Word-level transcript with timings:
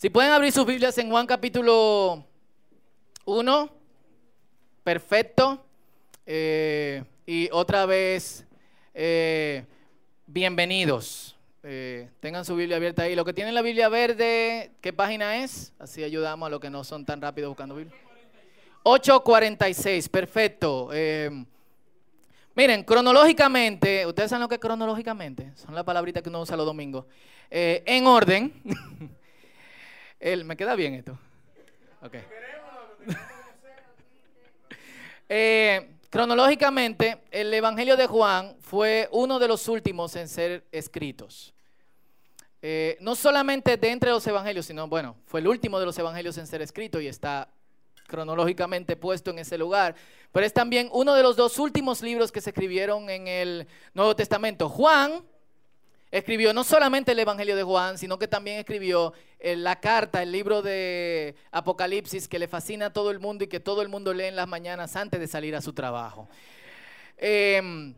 Si 0.00 0.08
pueden 0.08 0.32
abrir 0.32 0.50
sus 0.50 0.64
Biblias 0.64 0.96
en 0.96 1.10
Juan 1.10 1.26
capítulo 1.26 2.24
1, 3.26 3.70
perfecto. 4.82 5.62
Eh, 6.24 7.04
y 7.26 7.50
otra 7.52 7.84
vez, 7.84 8.46
eh, 8.94 9.66
bienvenidos. 10.26 11.36
Eh, 11.62 12.08
tengan 12.18 12.46
su 12.46 12.56
Biblia 12.56 12.78
abierta 12.78 13.02
ahí. 13.02 13.14
Lo 13.14 13.26
que 13.26 13.34
tienen 13.34 13.52
la 13.52 13.60
Biblia 13.60 13.90
verde, 13.90 14.70
¿qué 14.80 14.94
página 14.94 15.44
es? 15.44 15.74
Así 15.78 16.02
ayudamos 16.02 16.46
a 16.46 16.50
los 16.50 16.60
que 16.60 16.70
no 16.70 16.82
son 16.82 17.04
tan 17.04 17.20
rápidos 17.20 17.50
buscando 17.50 17.74
Biblia. 17.74 17.94
846, 18.84 20.08
perfecto. 20.08 20.88
miren, 22.54 22.84
cronológicamente, 22.84 24.06
¿ustedes 24.06 24.30
saben 24.30 24.40
lo 24.40 24.48
que 24.48 24.54
es 24.54 24.60
cronológicamente? 24.62 25.52
Son 25.56 25.74
las 25.74 25.84
palabritas 25.84 26.22
que 26.22 26.30
uno 26.30 26.40
usa 26.40 26.56
los 26.56 26.64
domingos. 26.64 27.04
en 27.50 28.06
orden. 28.06 28.50
El, 30.20 30.44
¿Me 30.44 30.54
queda 30.54 30.76
bien 30.76 30.94
esto? 30.94 31.18
Ok. 32.02 32.14
Eh, 35.32 35.92
cronológicamente, 36.10 37.18
el 37.30 37.54
Evangelio 37.54 37.96
de 37.96 38.08
Juan 38.08 38.56
fue 38.60 39.08
uno 39.12 39.38
de 39.38 39.46
los 39.46 39.68
últimos 39.68 40.16
en 40.16 40.26
ser 40.26 40.64
escritos. 40.72 41.54
Eh, 42.60 42.96
no 42.98 43.14
solamente 43.14 43.76
de 43.76 43.90
entre 43.90 44.10
los 44.10 44.26
evangelios, 44.26 44.66
sino, 44.66 44.88
bueno, 44.88 45.14
fue 45.26 45.38
el 45.38 45.46
último 45.46 45.78
de 45.78 45.86
los 45.86 45.96
evangelios 45.96 46.36
en 46.36 46.48
ser 46.48 46.62
escrito 46.62 47.00
y 47.00 47.06
está 47.06 47.48
cronológicamente 48.08 48.96
puesto 48.96 49.30
en 49.30 49.38
ese 49.38 49.56
lugar, 49.56 49.94
pero 50.32 50.44
es 50.44 50.52
también 50.52 50.88
uno 50.92 51.14
de 51.14 51.22
los 51.22 51.36
dos 51.36 51.60
últimos 51.60 52.02
libros 52.02 52.32
que 52.32 52.40
se 52.40 52.50
escribieron 52.50 53.08
en 53.08 53.28
el 53.28 53.68
Nuevo 53.94 54.16
Testamento. 54.16 54.68
Juan 54.68 55.22
escribió 56.10 56.52
no 56.52 56.64
solamente 56.64 57.12
el 57.12 57.18
Evangelio 57.18 57.56
de 57.56 57.62
Juan, 57.62 57.98
sino 57.98 58.18
que 58.18 58.28
también 58.28 58.58
escribió 58.58 59.12
eh, 59.38 59.56
la 59.56 59.80
carta, 59.80 60.22
el 60.22 60.32
libro 60.32 60.62
de 60.62 61.34
Apocalipsis 61.52 62.26
que 62.26 62.38
le 62.38 62.48
fascina 62.48 62.86
a 62.86 62.92
todo 62.92 63.10
el 63.10 63.20
mundo 63.20 63.44
y 63.44 63.46
que 63.46 63.60
todo 63.60 63.82
el 63.82 63.88
mundo 63.88 64.12
lee 64.12 64.24
en 64.24 64.36
las 64.36 64.48
mañanas 64.48 64.96
antes 64.96 65.20
de 65.20 65.26
salir 65.26 65.54
a 65.54 65.60
su 65.60 65.72
trabajo. 65.72 66.28
Em, 67.16 67.94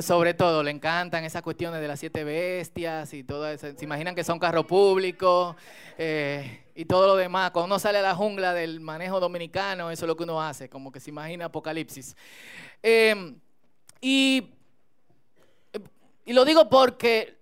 sobre 0.00 0.34
todo, 0.34 0.62
le 0.62 0.70
encantan 0.70 1.24
esas 1.24 1.42
cuestiones 1.42 1.80
de 1.80 1.88
las 1.88 2.00
siete 2.00 2.24
bestias 2.24 3.12
y 3.12 3.24
todo 3.24 3.48
eso. 3.48 3.66
Se 3.76 3.84
imaginan 3.84 4.14
que 4.14 4.24
son 4.24 4.38
carro 4.38 4.66
público 4.66 5.56
eh, 5.98 6.64
y 6.74 6.84
todo 6.84 7.06
lo 7.06 7.16
demás. 7.16 7.50
Cuando 7.50 7.66
uno 7.66 7.78
sale 7.78 7.98
a 7.98 8.02
la 8.02 8.14
jungla 8.14 8.54
del 8.54 8.80
manejo 8.80 9.20
dominicano, 9.20 9.90
eso 9.90 10.04
es 10.04 10.08
lo 10.08 10.16
que 10.16 10.22
uno 10.24 10.40
hace, 10.40 10.68
como 10.68 10.92
que 10.92 11.00
se 11.00 11.10
imagina 11.10 11.46
Apocalipsis. 11.46 12.16
Em, 12.82 13.38
y 14.00 14.55
y 16.26 16.32
lo 16.32 16.44
digo 16.44 16.68
porque 16.68 17.38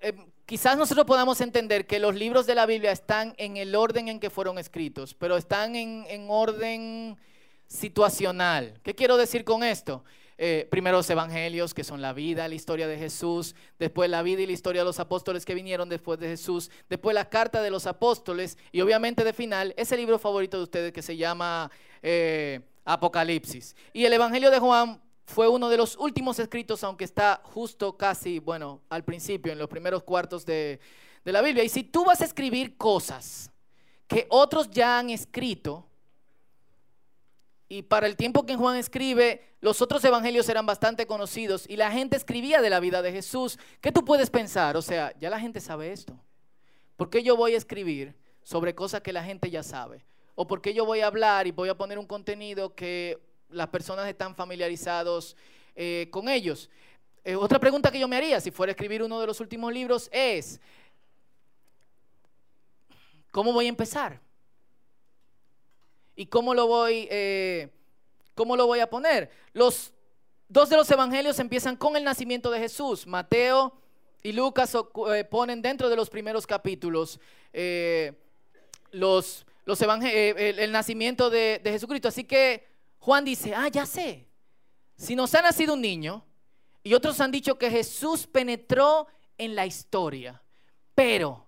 eh, 0.00 0.14
quizás 0.46 0.78
nosotros 0.78 1.06
podamos 1.06 1.42
entender 1.42 1.86
que 1.86 1.98
los 1.98 2.14
libros 2.14 2.46
de 2.46 2.54
la 2.54 2.64
Biblia 2.64 2.90
están 2.90 3.34
en 3.36 3.58
el 3.58 3.74
orden 3.74 4.08
en 4.08 4.18
que 4.18 4.30
fueron 4.30 4.58
escritos, 4.58 5.12
pero 5.12 5.36
están 5.36 5.76
en, 5.76 6.26
orden 6.28 7.18
situacional. 7.66 8.80
¿Qué 8.82 8.94
quiero 8.94 9.18
decir 9.18 9.44
con 9.44 9.62
esto? 9.62 10.04
Eh, 10.38 10.66
primero 10.70 10.96
los 10.96 11.10
evangelios, 11.10 11.74
que 11.74 11.84
son 11.84 12.00
la 12.00 12.14
vida, 12.14 12.48
la 12.48 12.54
historia 12.54 12.88
de 12.88 12.96
Jesús, 12.96 13.54
después 13.78 14.08
la 14.08 14.22
vida 14.22 14.40
y 14.40 14.46
la 14.46 14.52
historia 14.52 14.80
de 14.80 14.86
los 14.86 15.00
apóstoles 15.00 15.44
que 15.44 15.54
vinieron 15.54 15.90
después 15.90 16.18
de 16.18 16.28
Jesús, 16.28 16.70
después 16.88 17.14
la 17.14 17.28
carta 17.28 17.60
de 17.60 17.70
los 17.70 17.86
apóstoles 17.86 18.56
y 18.72 18.80
obviamente 18.80 19.22
de 19.22 19.34
final 19.34 19.74
ese 19.76 19.98
libro 19.98 20.18
favorito 20.18 20.56
de 20.56 20.62
ustedes 20.64 20.92
que 20.94 21.02
se 21.02 21.18
llama 21.18 21.70
eh, 22.02 22.62
Apocalipsis. 22.86 23.76
Y 23.92 24.06
el 24.06 24.14
Evangelio 24.14 24.50
de 24.50 24.58
Juan 24.58 25.03
fue 25.24 25.48
uno 25.48 25.68
de 25.68 25.76
los 25.76 25.96
últimos 25.96 26.38
escritos, 26.38 26.84
aunque 26.84 27.04
está 27.04 27.40
justo 27.44 27.96
casi, 27.96 28.38
bueno, 28.38 28.82
al 28.90 29.04
principio, 29.04 29.52
en 29.52 29.58
los 29.58 29.68
primeros 29.68 30.02
cuartos 30.02 30.44
de, 30.44 30.80
la 31.24 31.40
Biblia. 31.40 31.64
Y 31.64 31.70
si 31.70 31.82
tú 31.82 32.04
vas 32.04 32.20
a 32.20 32.24
escribir 32.24 32.76
cosas 32.76 33.50
que 34.06 34.26
otros 34.28 34.70
ya 34.70 34.98
han 34.98 35.08
escrito, 35.08 35.86
y 37.66 37.82
para 37.82 38.06
el 38.06 38.16
tiempo 38.16 38.44
que 38.44 38.56
Juan 38.56 38.76
escribe, 38.76 39.56
los 39.62 39.80
otros 39.80 40.04
evangelios 40.04 40.48
eran 40.50 40.66
bastante 40.66 41.06
conocidos 41.06 41.64
y 41.66 41.76
la 41.76 41.90
gente 41.90 42.16
escribía 42.16 42.60
de 42.60 42.68
la 42.68 42.78
vida 42.78 43.00
de 43.00 43.10
Jesús. 43.10 43.58
¿Qué 43.80 43.90
tú 43.90 44.04
puedes 44.04 44.28
pensar? 44.28 44.76
O 44.76 44.82
sea, 44.82 45.18
ya 45.18 45.30
la 45.30 45.40
gente 45.40 45.60
sabe 45.60 45.90
esto. 45.90 46.14
¿Por 46.96 47.08
qué 47.08 47.22
yo 47.22 47.36
voy 47.36 47.54
a 47.54 47.56
escribir 47.56 48.14
sobre 48.42 48.74
cosas 48.74 49.00
que 49.00 49.14
la 49.14 49.24
gente 49.24 49.50
ya 49.50 49.62
sabe? 49.62 50.04
¿O 50.34 50.46
por 50.46 50.60
qué 50.60 50.74
yo 50.74 50.84
voy 50.84 51.00
a 51.00 51.06
hablar 51.06 51.46
y 51.46 51.52
voy 51.52 51.70
a 51.70 51.76
poner 51.76 51.98
un 51.98 52.06
contenido 52.06 52.74
que 52.74 53.18
las 53.54 53.68
personas 53.68 54.08
están 54.08 54.34
familiarizados 54.34 55.36
eh, 55.76 56.08
con 56.10 56.28
ellos. 56.28 56.70
Eh, 57.24 57.34
otra 57.34 57.58
pregunta 57.58 57.90
que 57.90 57.98
yo 57.98 58.06
me 58.06 58.16
haría 58.16 58.40
si 58.40 58.50
fuera 58.50 58.70
a 58.70 58.74
escribir 58.74 59.02
uno 59.02 59.20
de 59.20 59.26
los 59.26 59.40
últimos 59.40 59.72
libros 59.72 60.08
es, 60.12 60.60
¿cómo 63.30 63.52
voy 63.52 63.66
a 63.66 63.70
empezar? 63.70 64.20
¿Y 66.14 66.26
cómo 66.26 66.54
lo 66.54 66.66
voy, 66.66 67.08
eh, 67.10 67.70
cómo 68.34 68.56
lo 68.56 68.66
voy 68.66 68.80
a 68.80 68.90
poner? 68.90 69.30
Los 69.52 69.92
dos 70.48 70.68
de 70.68 70.76
los 70.76 70.90
evangelios 70.90 71.38
empiezan 71.40 71.76
con 71.76 71.96
el 71.96 72.04
nacimiento 72.04 72.50
de 72.50 72.60
Jesús. 72.60 73.06
Mateo 73.06 73.76
y 74.22 74.32
Lucas 74.32 74.76
ponen 75.30 75.60
dentro 75.60 75.88
de 75.88 75.96
los 75.96 76.08
primeros 76.08 76.46
capítulos 76.46 77.18
los, 78.92 79.44
los 79.64 79.82
el, 79.82 80.72
nacimiento 80.72 81.30
de, 81.30 81.60
de 81.62 81.72
Jesucristo. 81.72 82.08
Así 82.08 82.24
que 82.24 82.73
Juan 83.04 83.22
dice, 83.22 83.54
ah, 83.54 83.68
ya 83.68 83.84
sé, 83.84 84.26
si 84.96 85.14
nos 85.14 85.34
ha 85.34 85.42
nacido 85.42 85.74
un 85.74 85.82
niño, 85.82 86.24
y 86.82 86.94
otros 86.94 87.20
han 87.20 87.30
dicho 87.30 87.58
que 87.58 87.70
Jesús 87.70 88.26
penetró 88.26 89.06
en 89.36 89.54
la 89.54 89.66
historia, 89.66 90.42
pero, 90.94 91.46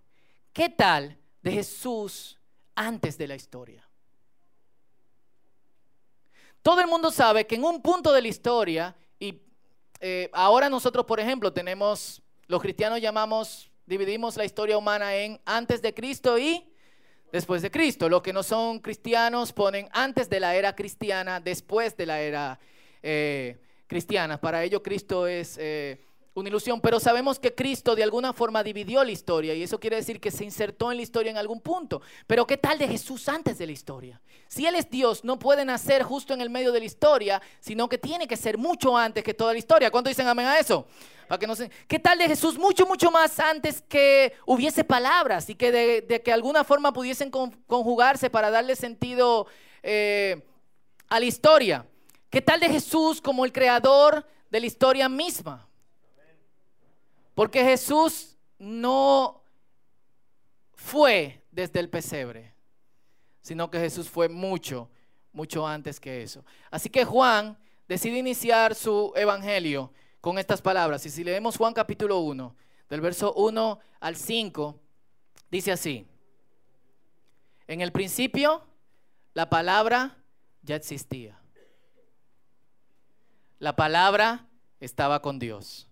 ¿qué 0.53 0.69
tal 0.69 1.17
de 1.41 1.53
Jesús 1.53 2.39
antes 2.75 3.17
de 3.17 3.27
la 3.27 3.37
historia? 3.37 3.89
Todo 6.61 6.83
el 6.83 6.89
mundo 6.89 7.11
sabe 7.11 7.47
que 7.47 7.55
en 7.55 7.65
un 7.65 7.81
punto 7.81 8.13
de 8.13 8.21
la 8.21 8.29
historia, 8.29 8.95
y 9.19 9.41
eh, 10.01 10.29
ahora 10.35 10.69
nosotros, 10.69 11.07
por 11.07 11.21
ejemplo, 11.21 11.51
tenemos, 11.55 12.21
los 12.49 12.61
cristianos 12.61 13.01
llamamos, 13.01 13.71
dividimos 13.87 14.37
la 14.37 14.45
historia 14.45 14.77
humana 14.77 15.17
en 15.17 15.41
antes 15.47 15.81
de 15.81 15.95
Cristo 15.95 16.39
y 16.39 16.71
después 17.37 17.61
de 17.61 17.71
Cristo. 17.71 18.09
Los 18.09 18.23
que 18.23 18.33
no 18.33 18.43
son 18.43 18.81
cristianos 18.81 19.53
ponen 19.53 19.89
antes 19.93 20.31
de 20.31 20.41
la 20.41 20.55
era 20.55 20.75
cristiana, 20.75 21.39
después 21.39 21.95
de 21.97 22.07
la 22.07 22.21
era 22.21 22.59
eh, 23.03 23.59
cristiana. 23.87 24.41
Para 24.41 24.65
ello 24.65 24.83
Cristo 24.83 25.27
es 25.27 25.59
eh, 25.61 26.01
una 26.37 26.51
ilusión, 26.51 26.83
pero 26.83 27.01
sabemos 27.01 27.39
que 27.39 27.55
Cristo 27.55 27.97
de 27.97 28.03
alguna 28.03 28.35
forma 28.35 28.63
dividió 28.63 29.03
la 29.03 29.11
historia 29.11 29.55
y 29.55 29.63
eso 29.63 29.81
quiere 29.81 29.97
decir 29.97 30.21
que 30.21 30.31
se 30.31 30.45
insertó 30.45 30.91
en 30.93 30.99
la 30.99 31.03
historia 31.03 31.31
en 31.31 31.39
algún 31.39 31.63
punto. 31.63 32.03
Pero 32.27 32.47
¿qué 32.47 32.59
tal 32.59 32.79
de 32.79 32.87
Jesús 32.87 33.27
antes 33.31 33.57
de 33.57 33.65
la 33.65 33.73
historia? 33.73 34.21
Si 34.47 34.67
Él 34.67 34.75
es 34.75 34.91
Dios, 34.91 35.25
no 35.25 35.39
puede 35.39 35.65
nacer 35.65 36.03
justo 36.03 36.35
en 36.35 36.43
el 36.43 36.51
medio 36.51 36.73
de 36.73 36.81
la 36.81 36.85
historia, 36.85 37.41
sino 37.59 37.89
que 37.89 37.97
tiene 37.97 38.29
que 38.29 38.37
ser 38.37 38.59
mucho 38.59 38.95
antes 38.95 39.25
que 39.25 39.33
toda 39.33 39.55
la 39.55 39.59
historia. 39.59 39.91
¿Cuánto 39.91 40.11
dicen 40.11 40.29
amén 40.29 40.45
a 40.45 40.59
eso? 40.59 40.87
Para 41.27 41.39
que 41.39 41.47
no 41.47 41.57
se... 41.57 41.71
¿Qué 41.89 41.99
tal 41.99 42.19
de 42.19 42.29
Jesús 42.29 42.59
mucho, 42.59 42.87
mucho 42.87 43.11
más 43.11 43.41
antes 43.41 43.81
que 43.81 44.35
hubiese 44.45 44.85
palabras 44.85 45.49
y 45.49 45.55
que 45.55 45.73
de, 45.73 46.23
que 46.23 46.33
alguna 46.35 46.65
forma 46.65 46.93
pudiesen 46.93 47.31
conjugarse 47.31 48.29
para 48.29 48.51
darle 48.51 48.77
sentido 48.77 49.47
eh, 49.83 50.47
a 51.09 51.19
la 51.19 51.25
historia? 51.25 51.87
¿Qué 52.29 52.43
tal 52.43 52.61
de 52.61 52.69
Jesús 52.69 53.23
como 53.23 53.47
el 53.47 53.53
creador 53.53 54.27
de 54.51 54.61
la 54.61 54.67
historia 54.67 55.09
misma? 55.09 55.67
Porque 57.37 57.63
Jesús 57.63 58.35
no 58.59 59.43
fue 60.73 61.45
desde 61.51 61.81
el 61.81 61.91
pesebre, 61.91 62.55
sino 63.43 63.71
que 63.71 63.79
Jesús 63.79 64.09
fue 64.09 64.31
mucho, 64.31 64.89
mucho 65.35 65.67
antes 65.67 66.01
que 66.01 66.23
eso. 66.23 66.47
Así 66.71 66.89
que 66.89 67.05
Juan 67.05 67.59
decide 67.87 68.17
iniciar 68.17 68.75
su 68.75 69.13
evangelio 69.15 69.93
con 70.23 70.39
estas 70.39 70.63
palabras. 70.63 71.05
Y 71.05 71.11
si 71.11 71.25
leemos 71.25 71.59
Juan 71.59 71.75
capítulo 71.75 72.21
1, 72.21 72.57
del 72.89 73.03
verso 73.03 73.35
1 73.35 73.81
al 74.01 74.17
5, 74.17 74.81
dice 75.51 75.73
así. 75.73 76.07
En 77.67 77.83
el 77.83 77.93
principio, 77.93 78.65
la 79.35 79.51
palabra 79.51 80.17
ya 80.63 80.77
existía. 80.77 81.39
La 83.59 83.77
palabra 83.77 84.49
estaba 84.81 85.21
con 85.21 85.39
Dios 85.39 85.87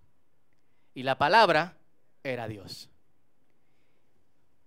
y 0.95 1.03
la 1.03 1.19
palabra 1.19 1.77
era 2.23 2.49
Dios. 2.49 2.89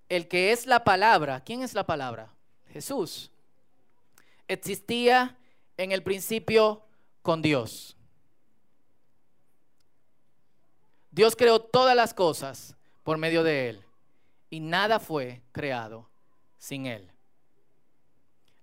El 0.10 0.28
que 0.28 0.52
es 0.52 0.66
la 0.66 0.84
palabra, 0.84 1.42
¿quién 1.42 1.64
es 1.64 1.74
la 1.74 1.86
palabra? 1.86 2.34
Jesús. 2.68 3.32
Existía 4.48 5.38
en 5.78 5.92
el 5.92 6.04
principio 6.04 6.84
con 7.22 7.42
Dios. 7.42 7.98
Dios 11.12 11.36
creó 11.36 11.60
todas 11.60 11.96
las 11.96 12.14
cosas 12.14 12.76
por 13.04 13.18
medio 13.18 13.44
de 13.44 13.70
Él 13.70 13.86
y 14.50 14.60
nada 14.60 15.00
fue 15.00 15.42
creado 15.52 16.10
sin 16.58 16.86
Él. 16.86 17.12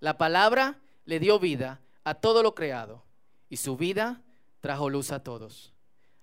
La 0.00 0.16
palabra 0.16 0.78
le 1.04 1.18
dio 1.18 1.38
vida 1.38 1.80
a 2.04 2.14
todo 2.14 2.42
lo 2.42 2.54
creado 2.54 3.02
y 3.48 3.56
su 3.56 3.76
vida 3.76 4.22
trajo 4.60 4.88
luz 4.88 5.12
a 5.12 5.22
todos. 5.22 5.73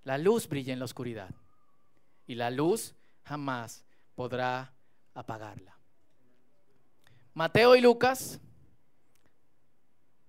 La 0.03 0.17
luz 0.17 0.47
brilla 0.47 0.73
en 0.73 0.79
la 0.79 0.85
oscuridad 0.85 1.29
y 2.27 2.35
la 2.35 2.49
luz 2.49 2.95
jamás 3.23 3.85
podrá 4.15 4.73
apagarla. 5.13 5.77
Mateo 7.33 7.75
y 7.75 7.81
Lucas, 7.81 8.41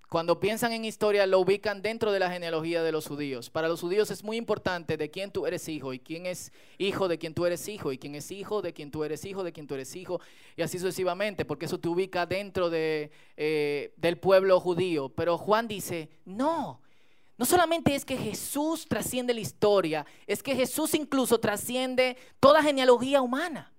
cuando 0.08 0.38
piensan 0.38 0.72
en 0.72 0.84
historia, 0.84 1.26
lo 1.26 1.40
ubican 1.40 1.80
dentro 1.80 2.12
de 2.12 2.18
la 2.18 2.30
genealogía 2.30 2.82
de 2.82 2.92
los 2.92 3.08
judíos. 3.08 3.48
Para 3.48 3.66
los 3.66 3.80
judíos 3.80 4.10
es 4.10 4.22
muy 4.22 4.36
importante 4.36 4.96
de 4.98 5.10
quién 5.10 5.30
tú 5.30 5.46
eres 5.46 5.68
hijo 5.68 5.94
y 5.94 5.98
quién 5.98 6.26
es 6.26 6.52
hijo 6.76 7.08
de 7.08 7.18
quien 7.18 7.32
tú 7.32 7.46
eres 7.46 7.66
hijo 7.66 7.92
y 7.92 7.98
quién 7.98 8.14
es 8.14 8.30
hijo 8.30 8.60
de 8.60 8.74
quien 8.74 8.90
tú 8.90 9.04
eres 9.04 9.24
hijo 9.24 9.42
de 9.42 9.52
quien 9.52 9.66
tú 9.66 9.74
eres 9.74 9.96
hijo 9.96 10.20
y 10.54 10.60
así 10.62 10.78
sucesivamente, 10.78 11.44
porque 11.46 11.64
eso 11.64 11.80
te 11.80 11.88
ubica 11.88 12.26
dentro 12.26 12.68
de, 12.68 13.10
eh, 13.38 13.94
del 13.96 14.18
pueblo 14.18 14.60
judío. 14.60 15.08
Pero 15.08 15.38
Juan 15.38 15.66
dice, 15.66 16.10
no, 16.26 16.82
no 17.38 17.46
solamente 17.46 17.94
es 17.94 18.04
que 18.04 18.16
Jesús 18.16 18.86
trasciende 18.86 19.34
la 19.34 19.40
historia, 19.40 20.06
es 20.26 20.42
que 20.42 20.54
Jesús 20.54 20.94
incluso 20.94 21.40
trasciende 21.40 22.16
toda 22.40 22.62
genealogía 22.62 23.22
humana. 23.22 23.72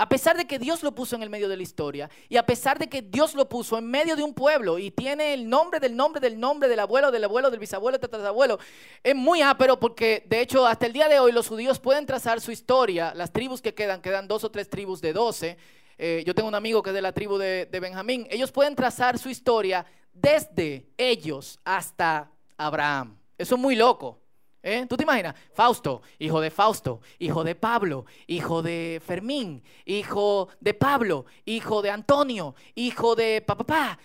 A 0.00 0.08
pesar 0.08 0.34
de 0.34 0.46
que 0.46 0.58
Dios 0.58 0.82
lo 0.82 0.94
puso 0.94 1.14
en 1.14 1.22
el 1.22 1.28
medio 1.28 1.46
de 1.46 1.58
la 1.58 1.62
historia 1.62 2.08
y 2.30 2.38
a 2.38 2.46
pesar 2.46 2.78
de 2.78 2.88
que 2.88 3.02
Dios 3.02 3.34
lo 3.34 3.50
puso 3.50 3.76
en 3.76 3.84
medio 3.84 4.16
de 4.16 4.22
un 4.22 4.32
pueblo 4.32 4.78
y 4.78 4.90
tiene 4.90 5.34
el 5.34 5.46
nombre 5.46 5.78
del 5.78 5.94
nombre 5.94 6.22
del 6.22 6.40
nombre 6.40 6.70
del 6.70 6.78
abuelo, 6.78 7.10
del 7.10 7.24
abuelo, 7.24 7.50
del 7.50 7.60
bisabuelo, 7.60 7.98
del 7.98 8.08
tatarabuelo, 8.08 8.58
es 9.02 9.14
muy 9.14 9.42
ápero 9.42 9.78
porque 9.78 10.24
de 10.26 10.40
hecho 10.40 10.66
hasta 10.66 10.86
el 10.86 10.94
día 10.94 11.06
de 11.06 11.20
hoy 11.20 11.32
los 11.32 11.48
judíos 11.48 11.78
pueden 11.78 12.06
trazar 12.06 12.40
su 12.40 12.50
historia, 12.50 13.12
las 13.14 13.30
tribus 13.30 13.60
que 13.60 13.74
quedan, 13.74 14.00
quedan 14.00 14.26
dos 14.26 14.42
o 14.42 14.50
tres 14.50 14.70
tribus 14.70 15.02
de 15.02 15.12
doce. 15.12 15.58
Eh, 15.98 16.22
yo 16.26 16.34
tengo 16.34 16.48
un 16.48 16.54
amigo 16.54 16.82
que 16.82 16.88
es 16.88 16.94
de 16.94 17.02
la 17.02 17.12
tribu 17.12 17.36
de, 17.36 17.66
de 17.66 17.80
Benjamín. 17.80 18.26
Ellos 18.30 18.52
pueden 18.52 18.74
trazar 18.74 19.18
su 19.18 19.28
historia 19.28 19.84
desde 20.14 20.86
ellos 20.96 21.60
hasta 21.62 22.30
Abraham. 22.66 23.16
Eso 23.36 23.54
es 23.54 23.60
muy 23.60 23.76
loco. 23.76 24.20
¿Eh? 24.62 24.84
¿Tú 24.86 24.96
te 24.96 25.04
imaginas? 25.04 25.34
Fausto, 25.54 26.02
hijo 26.18 26.38
de 26.38 26.50
Fausto, 26.50 27.00
hijo 27.18 27.42
de 27.42 27.54
Pablo, 27.54 28.04
hijo 28.26 28.60
de 28.62 29.00
Fermín, 29.04 29.62
hijo 29.86 30.50
de 30.60 30.74
Pablo, 30.74 31.24
hijo 31.46 31.80
de 31.80 31.90
Antonio, 31.90 32.54
hijo 32.74 33.16
de 33.16 33.40
papá, 33.40 33.98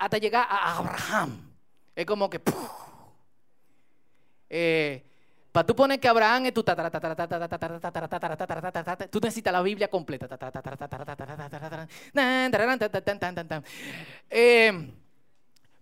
hasta 0.00 0.16
llegar 0.16 0.46
a 0.48 0.78
Abraham. 0.78 1.54
Es 1.94 2.06
como 2.06 2.30
que... 2.30 2.40
para 5.52 5.66
tú 5.66 5.76
poner 5.76 6.00
que 6.00 6.08
Abraham 6.08 6.46
es 6.46 6.54
tu 6.54 6.64
tú 9.10 9.20
necesitas 9.20 9.52
la 9.52 9.60
Biblia 9.60 9.88
completa. 9.88 10.26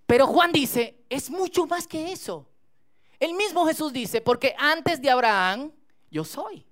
Pero 0.07 0.27
Juan 0.27 0.53
dice, 0.53 1.05
es 1.11 1.31
mucho 1.31 1.67
más 1.67 1.87
que 1.87 2.13
eso. 2.13 2.47
El 3.19 3.35
mismo 3.35 3.67
Jesús 3.67 3.93
dice, 3.93 4.21
porque 4.21 4.55
antes 4.59 5.01
de 5.03 5.11
Abraham, 5.11 5.73
yo 6.11 6.25
soy. 6.25 6.65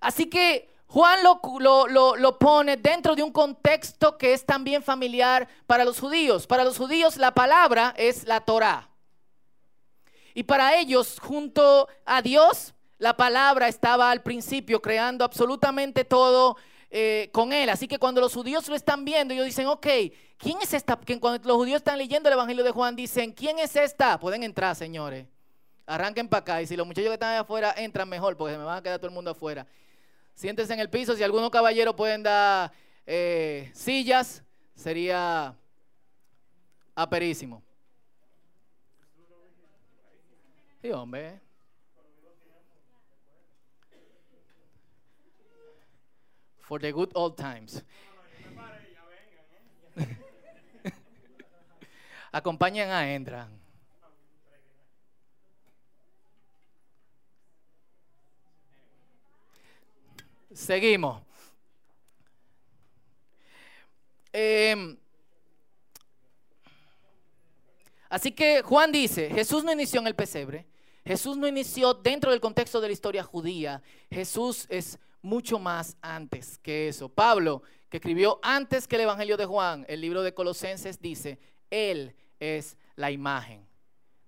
Así 0.00 0.26
que 0.26 0.74
Juan 0.88 1.20
lo, 1.22 2.16
lo, 2.16 2.38
pone 2.38 2.76
dentro 2.76 3.14
de 3.14 3.22
un 3.22 3.32
contexto 3.32 4.16
que 4.16 4.32
es 4.32 4.44
también 4.44 4.82
familiar 4.82 5.48
para 5.66 5.84
los 5.84 6.00
judíos. 6.00 6.46
Para 6.46 6.64
los 6.64 6.78
judíos 6.78 7.16
la 7.16 7.34
palabra 7.34 7.94
es 7.96 8.24
la 8.24 8.40
Torah. 8.40 8.88
Y 10.34 10.42
para 10.42 10.76
ellos, 10.76 11.18
junto 11.20 11.88
a 12.04 12.20
Dios, 12.22 12.74
la 12.98 13.16
palabra 13.16 13.68
estaba 13.68 14.10
al 14.10 14.22
principio 14.22 14.80
creando 14.82 15.24
absolutamente 15.24 16.04
todo 16.04 16.56
eh, 16.98 17.28
con 17.30 17.52
él. 17.52 17.68
Así 17.68 17.86
que 17.86 17.98
cuando 17.98 18.22
los 18.22 18.32
judíos 18.32 18.66
lo 18.68 18.74
están 18.74 19.04
viendo, 19.04 19.34
ellos 19.34 19.44
dicen, 19.44 19.66
ok, 19.66 19.86
¿quién 20.38 20.56
es 20.62 20.72
esta? 20.72 20.98
Cuando 21.20 21.46
los 21.46 21.56
judíos 21.58 21.76
están 21.76 21.98
leyendo 21.98 22.30
el 22.30 22.32
Evangelio 22.32 22.64
de 22.64 22.70
Juan, 22.70 22.96
dicen, 22.96 23.32
¿quién 23.32 23.58
es 23.58 23.76
esta? 23.76 24.18
Pueden 24.18 24.42
entrar, 24.42 24.74
señores. 24.74 25.26
Arranquen 25.84 26.26
para 26.26 26.40
acá. 26.40 26.62
Y 26.62 26.66
si 26.66 26.74
los 26.74 26.86
muchachos 26.86 27.10
que 27.10 27.14
están 27.14 27.32
allá 27.32 27.40
afuera 27.40 27.74
entran 27.76 28.08
mejor, 28.08 28.34
porque 28.38 28.54
se 28.54 28.58
me 28.58 28.64
van 28.64 28.78
a 28.78 28.82
quedar 28.82 28.98
todo 28.98 29.08
el 29.08 29.14
mundo 29.14 29.30
afuera. 29.30 29.66
Siéntense 30.34 30.72
en 30.72 30.80
el 30.80 30.88
piso. 30.88 31.14
Si 31.14 31.22
algunos 31.22 31.50
caballeros 31.50 31.94
pueden 31.94 32.22
dar 32.22 32.72
eh, 33.04 33.70
sillas, 33.74 34.42
sería 34.74 35.54
aperísimo. 36.94 37.62
Sí, 40.80 40.90
hombre. 40.92 41.45
For 46.66 46.80
the 46.80 46.92
good 46.92 47.10
old 47.14 47.36
times. 47.36 47.82
Acompañan 52.32 52.90
a 52.90 53.14
Endra. 53.14 53.48
Seguimos. 60.52 61.22
Em, 64.32 64.98
así 68.08 68.32
que 68.32 68.62
Juan 68.62 68.90
dice, 68.90 69.30
Jesús 69.30 69.62
no 69.62 69.70
inició 69.70 70.00
en 70.00 70.08
el 70.08 70.14
pesebre, 70.16 70.66
Jesús 71.04 71.36
no 71.36 71.46
inició 71.46 71.94
dentro 71.94 72.32
del 72.32 72.40
contexto 72.40 72.80
de 72.80 72.88
la 72.88 72.92
historia 72.92 73.22
judía, 73.22 73.82
Jesús 74.10 74.66
es 74.68 74.98
mucho 75.26 75.58
más 75.58 75.96
antes 76.00 76.56
que 76.58 76.88
eso. 76.88 77.08
Pablo, 77.08 77.62
que 77.90 77.98
escribió 77.98 78.38
antes 78.42 78.86
que 78.88 78.96
el 78.96 79.02
Evangelio 79.02 79.36
de 79.36 79.44
Juan, 79.44 79.84
el 79.88 80.00
libro 80.00 80.22
de 80.22 80.32
Colosenses, 80.32 81.00
dice, 81.00 81.38
Él 81.68 82.14
es 82.40 82.78
la 82.94 83.10
imagen 83.10 83.66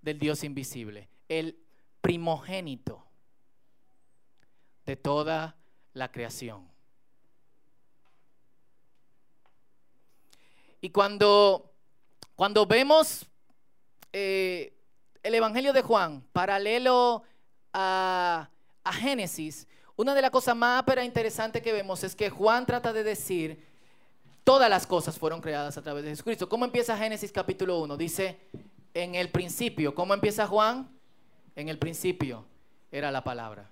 del 0.02 0.18
Dios 0.18 0.44
invisible, 0.44 1.08
el 1.28 1.58
primogénito 2.00 3.06
de 4.84 4.96
toda 4.96 5.56
la 5.92 6.10
creación. 6.10 6.68
Y 10.80 10.90
cuando, 10.90 11.72
cuando 12.34 12.66
vemos 12.66 13.26
eh, 14.12 14.72
el 15.22 15.34
Evangelio 15.34 15.72
de 15.72 15.82
Juan 15.82 16.22
paralelo 16.32 17.22
a, 17.72 18.50
a 18.84 18.92
Génesis, 18.92 19.66
una 19.98 20.14
de 20.14 20.22
las 20.22 20.30
cosas 20.30 20.54
más 20.54 20.84
pero 20.86 21.02
interesantes 21.02 21.60
que 21.60 21.72
vemos 21.72 22.04
es 22.04 22.14
que 22.14 22.30
Juan 22.30 22.64
trata 22.64 22.92
de 22.92 23.02
decir, 23.02 23.66
todas 24.44 24.70
las 24.70 24.86
cosas 24.86 25.18
fueron 25.18 25.40
creadas 25.40 25.76
a 25.76 25.82
través 25.82 26.04
de 26.04 26.10
Jesucristo. 26.10 26.48
¿Cómo 26.48 26.64
empieza 26.64 26.96
Génesis 26.96 27.32
capítulo 27.32 27.80
1? 27.80 27.96
Dice, 27.96 28.38
en 28.94 29.16
el 29.16 29.30
principio. 29.30 29.96
¿Cómo 29.96 30.14
empieza 30.14 30.46
Juan? 30.46 30.88
En 31.56 31.68
el 31.68 31.78
principio 31.78 32.44
era 32.92 33.10
la 33.10 33.24
palabra. 33.24 33.68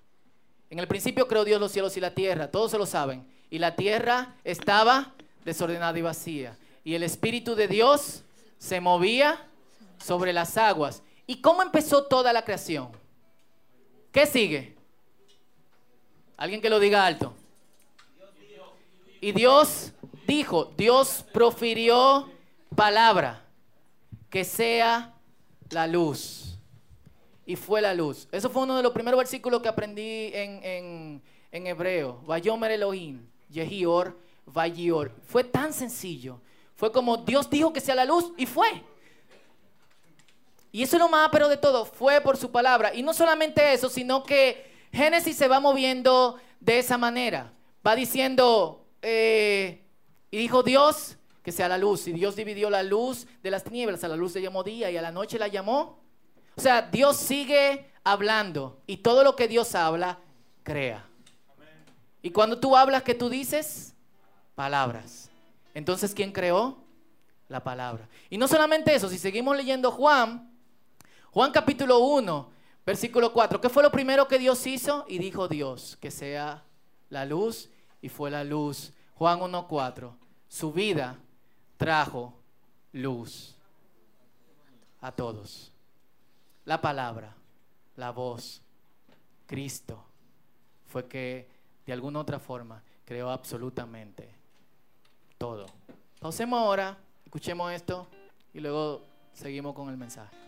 En 0.69 0.79
el 0.79 0.87
principio 0.89 1.29
creó 1.29 1.45
Dios 1.45 1.61
los 1.61 1.71
cielos 1.71 1.95
y 1.95 2.01
la 2.01 2.13
tierra, 2.13 2.51
todos 2.51 2.71
se 2.71 2.77
lo 2.77 2.85
saben. 2.85 3.25
Y 3.49 3.59
la 3.59 3.77
tierra 3.77 4.35
estaba 4.43 5.13
desordenada 5.45 5.97
y 5.97 6.01
vacía. 6.01 6.57
Y 6.83 6.95
el 6.95 7.03
Espíritu 7.03 7.55
de 7.55 7.69
Dios 7.69 8.23
se 8.57 8.81
movía 8.81 9.47
sobre 9.97 10.33
las 10.33 10.57
aguas. 10.57 11.03
¿Y 11.25 11.39
cómo 11.39 11.61
empezó 11.61 12.03
toda 12.03 12.33
la 12.33 12.43
creación? 12.43 12.89
¿Qué 14.11 14.25
sigue? 14.25 14.76
Alguien 16.37 16.61
que 16.61 16.69
lo 16.69 16.79
diga 16.79 17.05
alto. 17.05 17.33
Y 19.19 19.31
Dios 19.31 19.91
dijo, 20.27 20.71
Dios 20.77 21.25
profirió 21.33 22.29
palabra, 22.75 23.43
que 24.29 24.43
sea 24.43 25.13
la 25.71 25.87
luz. 25.87 26.57
Y 27.45 27.55
fue 27.55 27.81
la 27.81 27.93
luz. 27.95 28.27
Eso 28.31 28.49
fue 28.49 28.63
uno 28.63 28.77
de 28.77 28.83
los 28.83 28.91
primeros 28.91 29.17
versículos 29.17 29.61
que 29.61 29.67
aprendí 29.67 30.31
en, 30.33 30.63
en, 30.63 31.23
en 31.51 31.67
hebreo. 31.67 32.21
Vayomer 32.27 32.71
Elohim, 32.71 33.25
Yehior, 33.49 34.15
Vayior. 34.45 35.11
Fue 35.25 35.43
tan 35.43 35.73
sencillo. 35.73 36.39
Fue 36.75 36.91
como 36.91 37.17
Dios 37.17 37.49
dijo 37.49 37.73
que 37.73 37.81
sea 37.81 37.95
la 37.95 38.05
luz 38.05 38.31
y 38.37 38.45
fue. 38.45 38.83
Y 40.71 40.83
eso 40.83 40.97
es 40.97 40.99
lo 40.99 41.09
más 41.09 41.29
pero 41.31 41.49
de 41.49 41.57
todo, 41.57 41.85
fue 41.85 42.21
por 42.21 42.37
su 42.37 42.51
palabra. 42.51 42.93
Y 42.93 43.01
no 43.01 43.13
solamente 43.13 43.73
eso, 43.73 43.89
sino 43.89 44.23
que 44.23 44.76
Génesis 44.91 45.37
se 45.37 45.47
va 45.47 45.59
moviendo 45.59 46.37
de 46.59 46.79
esa 46.79 46.97
manera. 46.97 47.53
Va 47.85 47.95
diciendo, 47.95 48.85
eh, 49.01 49.83
y 50.31 50.37
dijo 50.37 50.63
Dios 50.63 51.17
que 51.43 51.51
sea 51.51 51.69
la 51.69 51.77
luz. 51.77 52.07
Y 52.07 52.13
Dios 52.13 52.35
dividió 52.35 52.69
la 52.69 52.83
luz 52.83 53.27
de 53.41 53.51
las 53.51 53.63
tinieblas. 53.63 54.03
A 54.03 54.07
la 54.07 54.15
luz 54.15 54.33
se 54.33 54.41
llamó 54.41 54.63
día 54.63 54.91
y 54.91 54.97
a 54.97 55.01
la 55.01 55.11
noche 55.11 55.39
la 55.39 55.47
llamó. 55.47 55.99
O 56.55 56.61
sea, 56.61 56.81
Dios 56.81 57.17
sigue 57.17 57.89
hablando. 58.03 58.81
Y 58.87 58.97
todo 58.97 59.23
lo 59.23 59.35
que 59.35 59.47
Dios 59.47 59.75
habla, 59.75 60.19
crea. 60.63 61.05
Y 62.21 62.31
cuando 62.31 62.59
tú 62.59 62.75
hablas, 62.75 63.03
¿qué 63.03 63.13
tú 63.13 63.29
dices? 63.29 63.93
Palabras. 64.55 65.29
Entonces, 65.73 66.13
¿quién 66.13 66.31
creó? 66.31 66.77
La 67.47 67.63
palabra. 67.63 68.09
Y 68.29 68.37
no 68.37 68.47
solamente 68.47 68.93
eso, 68.93 69.07
si 69.07 69.17
seguimos 69.17 69.55
leyendo 69.55 69.91
Juan, 69.91 70.51
Juan 71.31 71.51
capítulo 71.51 71.99
1, 71.99 72.49
Versículo 72.87 73.33
4. 73.33 73.59
¿Qué 73.59 73.67
fue 73.67 73.83
lo 73.83 73.91
primero 73.91 74.29
que 74.29 74.39
Dios 74.39 74.65
hizo? 74.65 75.03
Y 75.09 75.17
dijo 75.17 75.49
Dios 75.49 75.97
que 75.99 76.09
sea 76.09 76.63
la 77.09 77.25
luz 77.25 77.69
y 78.01 78.07
fue 78.07 78.31
la 78.31 78.45
luz. 78.45 78.93
Juan 79.15 79.41
1.4. 79.41 80.15
Su 80.47 80.71
vida 80.71 81.19
trajo 81.75 82.33
luz 82.93 83.57
a 85.01 85.11
todos. 85.11 85.73
La 86.63 86.79
palabra, 86.79 87.35
la 87.97 88.11
voz, 88.11 88.61
Cristo 89.47 90.01
fue 90.85 91.09
que 91.09 91.49
de 91.85 91.91
alguna 91.91 92.19
otra 92.19 92.39
forma 92.39 92.81
creó 93.03 93.29
absolutamente 93.31 94.33
todo. 95.37 95.65
Pausemos 96.21 96.57
ahora, 96.57 96.97
escuchemos 97.25 97.69
esto 97.73 98.07
y 98.53 98.61
luego 98.61 99.03
seguimos 99.33 99.75
con 99.75 99.89
el 99.89 99.97
mensaje. 99.97 100.46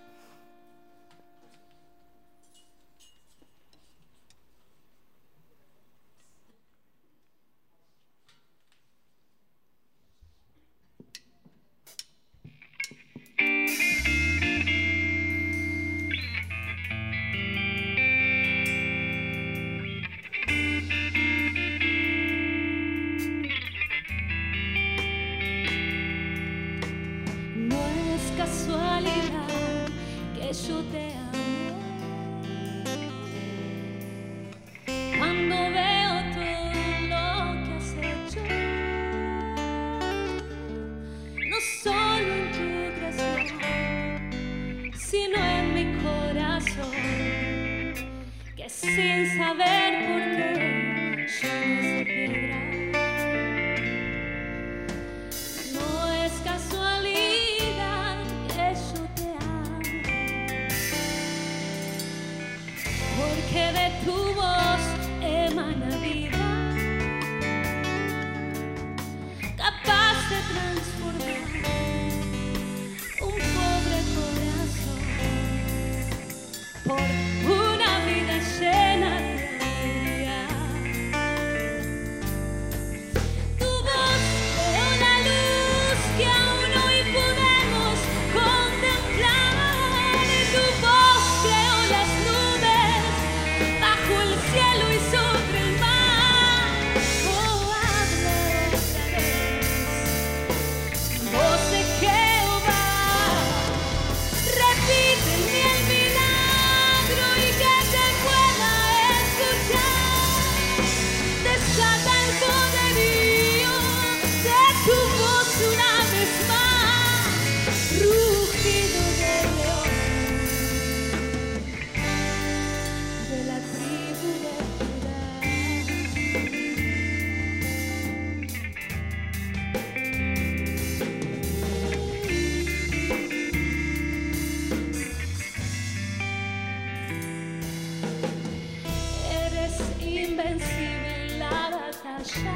invencible 140.18 141.38
la 141.38 141.70
batalla. 141.70 142.56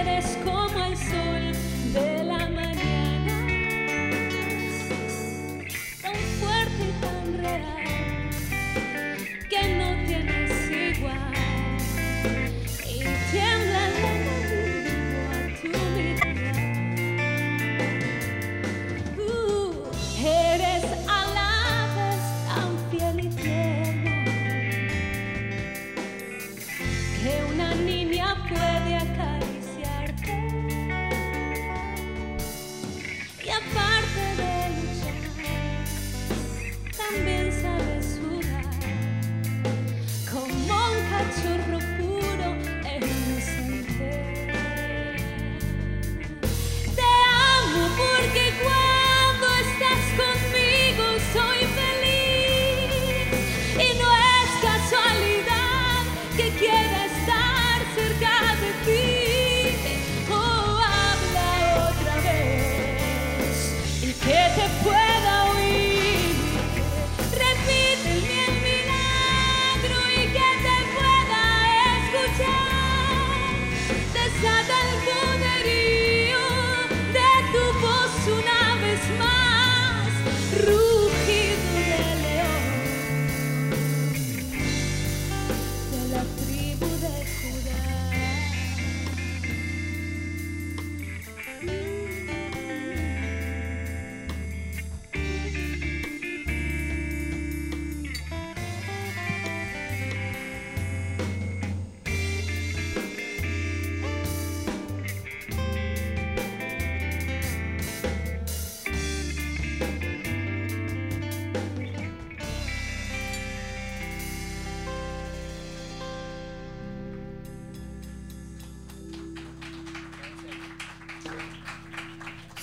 Eres 0.00 0.38
como 0.44 0.84
el 0.84 0.96
sol. 0.96 1.45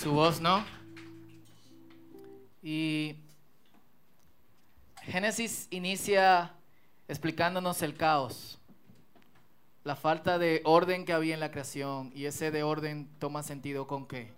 Su 0.03 0.11
voz, 0.11 0.41
¿no? 0.41 0.65
Y 2.61 3.15
Génesis 5.03 5.69
inicia 5.71 6.51
explicándonos 7.07 7.81
el 7.83 7.95
caos, 7.95 8.59
la 9.85 9.95
falta 9.95 10.37
de 10.37 10.61
orden 10.65 11.05
que 11.05 11.13
había 11.13 11.33
en 11.33 11.39
la 11.39 11.51
creación 11.51 12.11
y 12.13 12.25
ese 12.25 12.51
de 12.51 12.63
orden 12.63 13.07
toma 13.17 13.43
sentido 13.43 13.87
con 13.87 14.05
qué? 14.05 14.33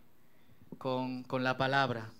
Con, 0.77 1.23
con 1.23 1.43
la 1.43 1.57
palabra, 1.57 2.11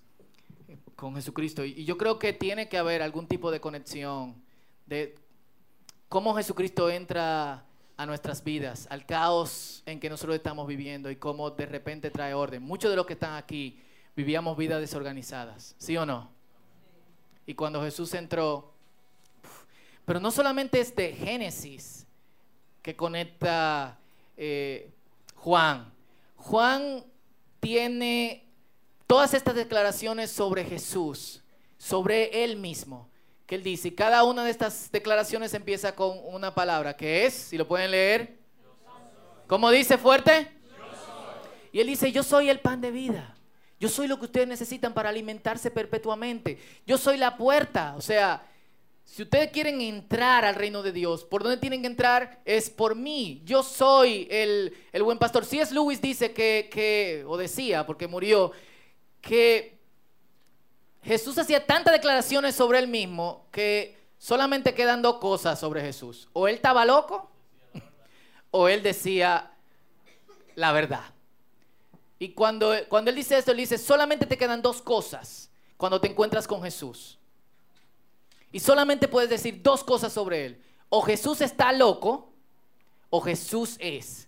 con 0.96 1.14
Jesucristo. 1.14 1.64
Y 1.64 1.86
yo 1.86 2.00
creo 2.00 2.18
que 2.18 2.34
tiene 2.34 2.68
que 2.68 2.80
haber 2.80 3.04
algún 3.04 3.28
tipo 3.28 3.52
de 3.52 3.60
conexión 3.60 4.42
de 4.88 5.14
cómo 6.10 6.34
Jesucristo 6.34 6.90
entra 6.90 7.64
a 7.98 8.06
nuestras 8.06 8.44
vidas, 8.44 8.88
al 8.90 9.06
caos 9.06 9.84
en 9.86 10.00
que 10.00 10.10
nosotros 10.10 10.36
estamos 10.36 10.68
viviendo 10.68 11.10
y 11.10 11.16
cómo 11.16 11.52
de 11.52 11.66
repente 11.66 12.12
trae 12.12 12.34
orden. 12.34 12.62
Muchos 12.62 12.90
de 12.90 12.98
los 12.98 13.06
que 13.06 13.14
están 13.14 13.36
aquí 13.36 13.82
vivíamos 14.16 14.58
vidas 14.58 14.82
desorganizadas, 14.82 15.76
¿sí 15.78 15.96
o 15.98 16.06
no? 16.06 16.30
Y 17.46 17.54
cuando 17.54 17.82
Jesús 17.82 18.14
entró, 18.14 18.74
pero 20.06 20.20
no 20.20 20.32
solamente 20.32 20.80
es 20.80 20.96
de 20.96 21.14
Génesis 21.14 22.06
que 22.82 22.96
conecta 22.96 23.98
eh, 24.38 24.92
Juan. 25.36 25.92
Juan 26.36 27.04
tiene 27.60 28.46
todas 29.08 29.34
estas 29.34 29.56
declaraciones 29.56 30.32
sobre 30.32 30.66
Jesús, 30.66 31.42
sobre 31.78 32.44
él 32.44 32.58
mismo 32.58 33.10
que 33.46 33.56
él 33.56 33.64
dice. 33.64 33.94
Cada 33.94 34.24
una 34.24 34.44
de 34.44 34.52
estas 34.52 34.92
declaraciones 34.92 35.54
empieza 35.54 35.96
con 35.96 36.20
una 36.24 36.54
palabra, 36.54 36.96
que 36.96 37.26
es, 37.26 37.34
si 37.34 37.58
lo 37.58 37.68
pueden 37.68 37.92
leer, 37.92 38.38
¿cómo 39.48 39.70
dice 39.72 39.98
fuerte? 39.98 40.52
Y 41.72 41.80
él 41.80 41.88
dice, 41.88 42.12
yo 42.12 42.24
soy 42.24 42.50
el 42.50 42.60
pan 42.60 42.82
de 42.82 42.92
vida. 42.92 43.36
Yo 43.80 43.90
soy 43.90 44.08
lo 44.08 44.18
que 44.18 44.26
ustedes 44.26 44.48
necesitan 44.48 44.94
para 44.94 45.10
alimentarse 45.10 45.70
perpetuamente. 45.70 46.58
Yo 46.88 46.98
soy 46.98 47.18
la 47.18 47.36
puerta. 47.36 47.96
O 47.98 48.02
sea, 48.02 48.48
si 49.04 49.24
ustedes 49.24 49.52
quieren 49.52 49.82
entrar 49.82 50.46
al 50.46 50.56
reino 50.56 50.82
de 50.82 50.94
Dios, 50.94 51.26
¿por 51.26 51.44
dónde 51.44 51.58
tienen 51.58 51.82
que 51.82 51.88
entrar? 51.88 52.42
Es 52.46 52.70
por 52.70 52.96
mí. 52.96 53.42
Yo 53.44 53.62
soy 53.62 54.28
el, 54.32 54.74
el 54.94 55.04
buen 55.04 55.20
pastor. 55.20 55.44
Si 55.44 55.60
es 55.60 55.74
Lewis 55.74 56.02
dice 56.02 56.32
que, 56.32 56.70
que, 56.72 57.26
o 57.28 57.36
decía, 57.36 57.86
porque 57.86 58.08
murió, 58.08 58.54
que 59.20 59.75
Jesús 61.06 61.38
hacía 61.38 61.66
tantas 61.66 61.94
declaraciones 61.94 62.56
sobre 62.56 62.80
él 62.80 62.88
mismo 62.88 63.46
que 63.52 63.96
solamente 64.18 64.74
quedan 64.74 65.04
dos 65.04 65.18
cosas 65.18 65.60
sobre 65.60 65.82
Jesús. 65.82 66.28
O 66.34 66.48
él 66.48 66.56
estaba 66.56 66.84
loco 66.84 67.30
o 68.50 68.68
él 68.68 68.82
decía 68.82 69.52
la 70.56 70.72
verdad. 70.72 71.04
Y 72.18 72.30
cuando, 72.30 72.74
cuando 72.90 73.12
él 73.12 73.18
dice 73.18 73.38
esto, 73.38 73.52
él 73.52 73.58
dice, 73.58 73.78
solamente 73.78 74.26
te 74.26 74.38
quedan 74.38 74.64
dos 74.64 74.82
cosas 74.82 75.52
cuando 75.78 76.02
te 76.02 76.08
encuentras 76.08 76.48
con 76.48 76.64
Jesús. 76.64 77.20
Y 78.52 78.60
solamente 78.60 79.08
puedes 79.08 79.30
decir 79.30 79.62
dos 79.62 79.84
cosas 79.84 80.12
sobre 80.12 80.46
él. 80.46 80.64
O 80.90 81.04
Jesús 81.04 81.42
está 81.42 81.72
loco 81.72 82.34
o 83.12 83.22
Jesús 83.22 83.76
es 83.80 84.28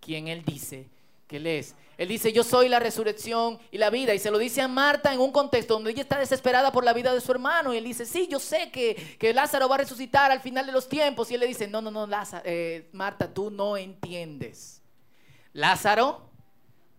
quien 0.00 0.28
él 0.28 0.44
dice 0.44 0.90
que 1.28 1.36
él. 1.36 1.46
Él 1.98 2.08
dice, 2.08 2.32
yo 2.32 2.42
soy 2.42 2.68
la 2.68 2.78
resurrección 2.78 3.58
y 3.70 3.78
la 3.78 3.90
vida. 3.90 4.14
Y 4.14 4.18
se 4.18 4.30
lo 4.30 4.38
dice 4.38 4.62
a 4.62 4.68
Marta 4.68 5.12
en 5.12 5.20
un 5.20 5.30
contexto 5.30 5.74
donde 5.74 5.90
ella 5.90 6.02
está 6.02 6.18
desesperada 6.18 6.72
por 6.72 6.84
la 6.84 6.92
vida 6.92 7.12
de 7.12 7.20
su 7.20 7.30
hermano. 7.30 7.74
Y 7.74 7.76
él 7.76 7.84
dice, 7.84 8.06
sí, 8.06 8.28
yo 8.30 8.38
sé 8.40 8.70
que, 8.70 9.16
que 9.18 9.34
Lázaro 9.34 9.68
va 9.68 9.76
a 9.76 9.78
resucitar 9.78 10.30
al 10.30 10.40
final 10.40 10.66
de 10.66 10.72
los 10.72 10.88
tiempos. 10.88 11.30
Y 11.30 11.34
él 11.34 11.40
le 11.40 11.46
dice, 11.46 11.68
no, 11.68 11.80
no, 11.82 11.90
no, 11.90 12.06
Lázaro, 12.06 12.42
eh, 12.46 12.88
Marta, 12.92 13.32
tú 13.32 13.50
no 13.50 13.76
entiendes. 13.76 14.82
Lázaro 15.52 16.30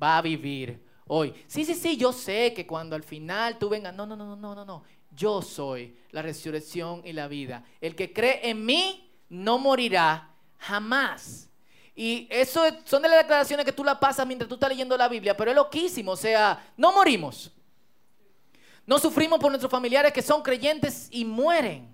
va 0.02 0.18
a 0.18 0.22
vivir 0.22 0.86
hoy. 1.08 1.34
Sí, 1.48 1.66
sí, 1.66 1.76
sí, 1.76 1.98
yo 1.98 2.14
sé 2.14 2.54
que 2.54 2.68
cuando 2.68 2.96
al 2.96 3.04
final 3.04 3.58
tú 3.58 3.70
vengas, 3.70 3.96
no, 3.96 4.06
no, 4.06 4.16
no, 4.16 4.36
no, 4.36 4.56
no, 4.56 4.66
no. 4.66 4.84
Yo 5.12 5.42
soy 5.42 5.98
la 6.12 6.22
resurrección 6.22 7.02
y 7.06 7.14
la 7.14 7.28
vida. 7.28 7.64
El 7.82 7.96
que 7.96 8.14
cree 8.14 8.50
en 8.50 8.66
mí 8.66 9.12
no 9.30 9.58
morirá 9.58 10.36
jamás. 10.58 11.49
Y 12.02 12.28
eso 12.30 12.64
son 12.86 13.02
de 13.02 13.10
las 13.10 13.18
declaraciones 13.18 13.66
que 13.66 13.74
tú 13.74 13.84
la 13.84 14.00
pasas 14.00 14.26
mientras 14.26 14.48
tú 14.48 14.56
estás 14.56 14.70
leyendo 14.70 14.96
la 14.96 15.10
Biblia, 15.10 15.36
pero 15.36 15.52
es 15.52 15.56
loquísimo, 15.58 16.14
o 16.14 16.16
sea, 16.16 16.72
no 16.78 16.94
morimos. 16.94 17.52
No 18.86 19.00
sufrimos 19.00 19.38
por 19.38 19.52
nuestros 19.52 19.70
familiares 19.70 20.14
que 20.14 20.22
son 20.22 20.42
creyentes 20.42 21.10
y 21.12 21.26
mueren. 21.26 21.94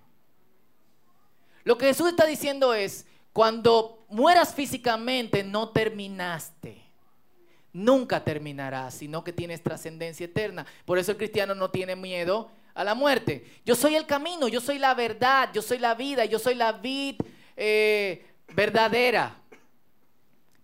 Lo 1.64 1.76
que 1.76 1.88
Jesús 1.88 2.10
está 2.10 2.28
diciendo 2.28 2.76
es, 2.76 3.08
cuando 3.34 4.06
mueras 4.08 4.54
físicamente 4.54 5.44
no 5.44 5.70
terminaste. 5.70 6.84
Nunca 7.74 8.24
terminarás, 8.24 8.94
sino 8.94 9.24
que 9.24 9.34
tienes 9.34 9.64
trascendencia 9.64 10.26
eterna. 10.26 10.68
Por 10.86 11.00
eso 11.00 11.14
el 11.14 11.18
cristiano 11.18 11.56
no 11.56 11.72
tiene 11.72 11.96
miedo 11.96 12.52
a 12.76 12.84
la 12.84 12.94
muerte. 12.94 13.44
Yo 13.66 13.74
soy 13.74 13.96
el 13.96 14.06
camino, 14.06 14.48
yo 14.50 14.62
soy 14.62 14.78
la 14.78 14.94
verdad, 14.94 15.50
yo 15.52 15.64
soy 15.64 15.80
la 15.80 15.96
vida, 15.96 16.26
yo 16.26 16.38
soy 16.38 16.54
la 16.54 16.74
vid 16.74 17.16
eh, 17.58 18.24
verdadera. 18.54 19.42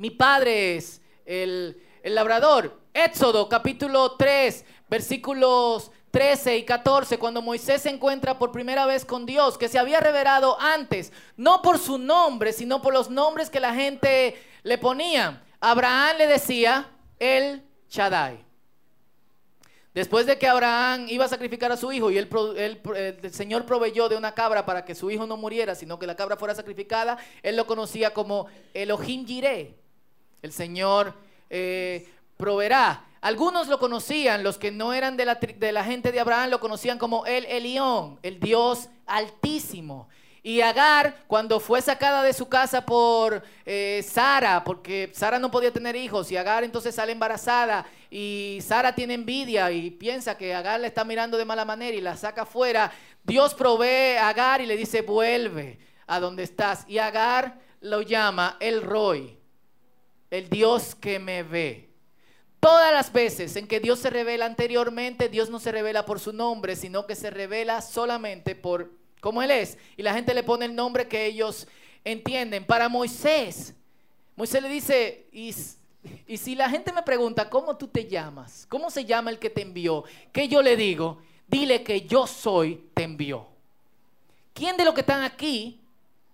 Mi 0.02 0.10
padre 0.10 0.78
es 0.78 1.00
el, 1.28 1.80
labrador. 2.04 2.76
Éxodo 2.92 3.48
capítulo 3.48 4.14
3, 4.14 4.66
versículos 4.90 5.92
13 6.10 6.58
y 6.58 6.66
14, 6.66 7.20
cuando 7.20 7.44
Moisés 7.44 7.84
se 7.84 7.92
encuentra 7.92 8.40
por 8.40 8.52
primera 8.52 8.88
vez 8.88 9.06
con 9.06 9.28
Dios, 9.28 9.60
que 9.60 9.70
se 9.70 9.78
había 9.78 10.00
revelado 10.00 10.60
antes, 10.60 11.14
no 11.38 11.62
por 11.62 11.78
su 11.78 12.00
nombre, 12.00 12.52
sino 12.52 12.82
por 12.82 12.94
los 12.94 13.12
nombres 13.12 13.52
que 13.52 13.60
la 13.60 13.76
gente 13.76 14.42
le 14.64 14.80
ponía. 14.80 15.44
Abraham 15.60 16.18
le 16.18 16.26
decía 16.26 16.90
el 17.20 17.62
Shaddai. 17.88 18.44
Después 19.94 20.26
de 20.26 20.40
que 20.40 20.48
Abraham 20.48 21.06
iba 21.10 21.26
a 21.26 21.30
sacrificar 21.30 21.72
a 21.72 21.78
su 21.78 21.92
hijo 21.92 22.10
y 22.10 22.18
el, 22.18 22.28
el, 22.58 23.32
Señor 23.32 23.68
proveyó 23.68 24.10
de 24.10 24.18
una 24.18 24.34
cabra 24.34 24.66
para 24.66 24.84
que 24.84 24.96
su 24.96 25.12
hijo 25.12 25.28
no 25.28 25.38
muriera, 25.38 25.76
sino 25.76 26.00
que 26.00 26.08
la 26.08 26.16
cabra 26.16 26.38
fuera 26.38 26.56
sacrificada, 26.56 27.20
él 27.44 27.56
lo 27.56 27.68
conocía 27.68 28.16
como 28.16 28.48
Elohim 28.74 29.28
Jireh, 29.28 29.81
el 30.42 30.52
Señor 30.52 31.14
eh, 31.50 32.08
proveerá. 32.38 33.06
Algunos 33.22 33.68
lo 33.68 33.78
conocían, 33.78 34.44
los 34.44 34.58
que 34.58 34.72
no 34.72 34.94
eran 34.94 35.16
de 35.16 35.26
la, 35.26 35.36
de 35.36 35.72
la 35.72 35.84
gente 35.84 36.12
de 36.12 36.20
Abraham 36.20 36.50
lo 36.50 36.60
conocían 36.60 36.98
como 36.98 37.26
el 37.26 37.46
Elión, 37.46 38.20
el 38.24 38.40
Dios 38.40 38.90
altísimo. 39.06 40.10
Y 40.44 40.62
Agar, 40.62 41.24
cuando 41.28 41.60
fue 41.60 41.84
sacada 41.84 42.24
de 42.24 42.34
su 42.34 42.50
casa 42.50 42.84
por 42.84 43.44
eh, 43.64 44.04
Sara, 44.04 44.64
porque 44.64 45.12
Sara 45.14 45.38
no 45.38 45.52
podía 45.52 45.72
tener 45.72 45.96
hijos, 45.96 46.32
y 46.32 46.38
Agar 46.38 46.64
entonces 46.64 46.96
sale 46.96 47.12
embarazada, 47.12 47.86
y 48.10 48.58
Sara 48.66 48.96
tiene 48.96 49.14
envidia 49.14 49.72
y 49.72 49.92
piensa 49.92 50.36
que 50.36 50.56
Agar 50.56 50.80
le 50.80 50.88
está 50.88 51.04
mirando 51.04 51.38
de 51.38 51.46
mala 51.46 51.64
manera 51.64 51.96
y 51.96 52.02
la 52.02 52.18
saca 52.18 52.44
fuera, 52.48 52.92
Dios 53.24 53.54
provee 53.54 54.18
a 54.18 54.30
Agar 54.30 54.62
y 54.62 54.66
le 54.66 54.76
dice, 54.76 55.04
vuelve 55.04 55.78
a 56.08 56.20
donde 56.20 56.42
estás. 56.42 56.86
Y 56.88 56.98
Agar 56.98 57.60
lo 57.82 58.02
llama 58.02 58.58
el 58.60 58.82
Roy, 58.82 59.38
el 60.32 60.50
Dios 60.50 60.96
que 60.96 61.20
me 61.20 61.44
ve. 61.44 61.90
Todas 62.60 62.94
las 62.94 63.12
veces 63.12 63.56
en 63.56 63.68
que 63.68 63.80
Dios 63.80 64.00
se 64.00 64.10
revela 64.10 64.46
anteriormente, 64.46 65.30
Dios 65.30 65.50
no 65.50 65.60
se 65.60 65.72
revela 65.72 66.06
por 66.06 66.20
su 66.20 66.32
nombre, 66.32 66.76
sino 66.76 67.06
que 67.06 67.16
se 67.16 67.30
revela 67.30 67.82
solamente 67.82 68.56
por 68.56 68.92
cómo 69.20 69.44
Él 69.44 69.52
es. 69.52 69.78
Y 69.98 70.04
la 70.04 70.14
gente 70.14 70.34
le 70.34 70.44
pone 70.44 70.66
el 70.66 70.76
nombre 70.76 71.08
que 71.08 71.26
ellos 71.26 71.68
entienden. 72.04 72.66
Para 72.66 72.88
Moisés, 72.88 73.74
Moisés 74.36 74.62
le 74.62 74.70
dice, 74.70 75.26
y, 75.32 75.54
y 76.28 76.38
si 76.38 76.56
la 76.56 76.70
gente 76.70 76.94
me 76.94 77.02
pregunta, 77.02 77.50
¿cómo 77.50 77.76
tú 77.78 77.88
te 77.88 78.08
llamas? 78.08 78.66
¿Cómo 78.70 78.90
se 78.90 79.06
llama 79.06 79.32
el 79.32 79.40
que 79.40 79.50
te 79.50 79.64
envió? 79.64 80.04
¿Qué 80.32 80.48
yo 80.48 80.62
le 80.62 80.76
digo? 80.76 81.20
Dile 81.48 81.84
que 81.84 82.02
yo 82.02 82.28
soy, 82.28 82.90
te 82.94 83.04
envió. 83.04 83.48
¿Quién 84.54 84.78
de 84.78 84.86
los 84.86 84.94
que 84.94 85.02
están 85.02 85.24
aquí, 85.24 85.82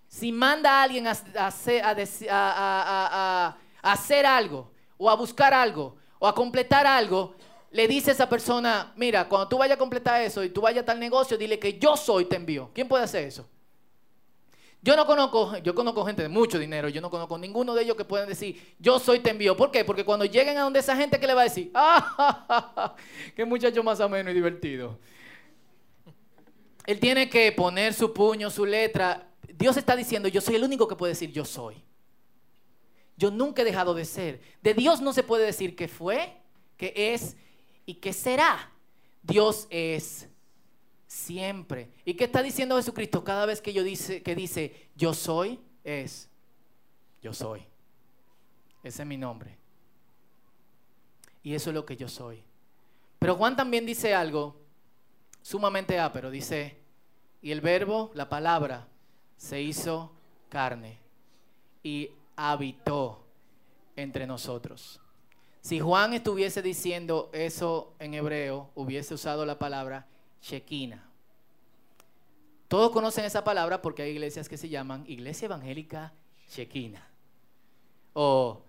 si 0.09 0.31
manda 0.31 0.79
a 0.79 0.83
alguien 0.83 1.07
a, 1.07 1.13
a, 1.39 1.55
a 2.29 3.57
hacer 3.91 4.25
algo 4.25 4.71
o 4.97 5.09
a 5.09 5.15
buscar 5.15 5.53
algo 5.53 5.95
o 6.19 6.27
a 6.27 6.33
completar 6.33 6.87
algo, 6.87 7.35
le 7.71 7.87
dice 7.87 8.11
a 8.11 8.13
esa 8.13 8.29
persona, 8.29 8.93
mira, 8.95 9.27
cuando 9.27 9.47
tú 9.47 9.57
vayas 9.57 9.75
a 9.75 9.79
completar 9.79 10.21
eso 10.21 10.43
y 10.43 10.49
tú 10.49 10.61
vayas 10.61 10.83
a 10.83 10.85
tal 10.85 10.99
negocio, 10.99 11.37
dile 11.37 11.59
que 11.59 11.77
yo 11.77 11.95
soy, 11.95 12.25
te 12.25 12.35
envío. 12.35 12.71
¿Quién 12.73 12.87
puede 12.87 13.03
hacer 13.03 13.25
eso? 13.25 13.47
Yo 14.81 14.95
no 14.95 15.05
conozco, 15.05 15.57
yo 15.57 15.75
conozco 15.75 16.05
gente 16.05 16.21
de 16.21 16.29
mucho 16.29 16.57
dinero, 16.59 16.87
yo 16.87 17.01
no 17.01 17.09
conozco 17.09 17.37
ninguno 17.37 17.73
de 17.73 17.83
ellos 17.83 17.97
que 17.97 18.05
puedan 18.05 18.29
decir, 18.29 18.75
yo 18.79 18.99
soy, 18.99 19.19
te 19.19 19.31
envío. 19.31 19.57
¿Por 19.57 19.69
qué? 19.69 19.83
Porque 19.83 20.05
cuando 20.05 20.23
lleguen 20.25 20.57
a 20.57 20.61
donde 20.61 20.79
esa 20.79 20.95
gente, 20.95 21.19
¿qué 21.19 21.27
le 21.27 21.33
va 21.33 21.41
a 21.41 21.45
decir? 21.45 21.71
¡Ah, 21.75 22.95
qué 23.35 23.43
muchacho 23.43 23.83
más 23.83 23.99
ameno 23.99 24.31
y 24.31 24.33
divertido! 24.33 24.97
Él 26.85 26.99
tiene 27.01 27.29
que 27.29 27.51
poner 27.51 27.93
su 27.93 28.13
puño, 28.13 28.49
su 28.49 28.65
letra. 28.65 29.27
Dios 29.55 29.75
está 29.75 29.95
diciendo, 29.95 30.29
yo 30.29 30.39
soy 30.39 30.55
el 30.55 30.63
único 30.63 30.87
que 30.87 30.95
puede 30.95 31.13
decir, 31.13 31.31
yo 31.31 31.43
soy. 31.43 31.83
Yo 33.17 33.31
nunca 33.31 33.63
he 33.63 33.65
dejado 33.65 33.93
de 33.93 34.05
ser. 34.05 34.41
De 34.61 34.73
Dios 34.73 35.01
no 35.01 35.11
se 35.11 35.23
puede 35.23 35.45
decir 35.45 35.75
que 35.75 35.87
fue, 35.87 36.37
que 36.77 36.93
es 37.13 37.35
y 37.85 37.95
que 37.95 38.13
será. 38.13 38.71
Dios 39.23 39.67
es 39.69 40.29
siempre. 41.07 41.89
¿Y 42.05 42.13
qué 42.13 42.25
está 42.25 42.43
diciendo 42.43 42.77
Jesucristo 42.77 43.23
cada 43.23 43.45
vez 43.45 43.61
que, 43.61 43.73
yo 43.73 43.83
dice, 43.83 44.21
que 44.21 44.35
dice 44.35 44.89
yo 44.95 45.13
soy? 45.13 45.59
Es 45.83 46.29
yo 47.21 47.33
soy. 47.33 47.63
Ese 48.83 49.01
es 49.01 49.07
mi 49.07 49.17
nombre. 49.17 49.57
Y 51.43 51.55
eso 51.55 51.71
es 51.71 51.73
lo 51.73 51.85
que 51.85 51.97
yo 51.97 52.07
soy. 52.07 52.43
Pero 53.19 53.35
Juan 53.35 53.55
también 53.55 53.85
dice 53.85 54.13
algo 54.13 54.55
sumamente 55.41 55.99
ápero. 55.99 56.29
Dice, 56.29 56.77
y 57.41 57.51
el 57.51 57.61
verbo, 57.61 58.11
la 58.13 58.29
palabra, 58.29 58.87
se 59.37 59.61
hizo 59.61 60.11
carne 60.49 60.97
y 61.83 62.11
habitó 62.37 63.25
entre 63.97 64.25
nosotros. 64.25 65.01
Si 65.59 65.81
Juan 65.81 66.13
estuviese 66.13 66.61
diciendo 66.61 67.29
eso 67.33 67.93
en 67.99 68.13
hebreo, 68.13 68.69
hubiese 68.75 69.13
usado 69.13 69.45
la 69.45 69.59
palabra 69.59 70.07
Shekinah. 70.41 71.03
Todos 72.69 72.91
conocen 72.91 73.25
esa 73.25 73.43
palabra 73.43 73.81
porque 73.81 74.03
hay 74.03 74.11
iglesias 74.11 74.47
que 74.47 74.57
se 74.57 74.69
llaman 74.69 75.03
Iglesia 75.07 75.47
Evangélica 75.47 76.13
Shekinah. 76.49 77.05
o 78.13 78.61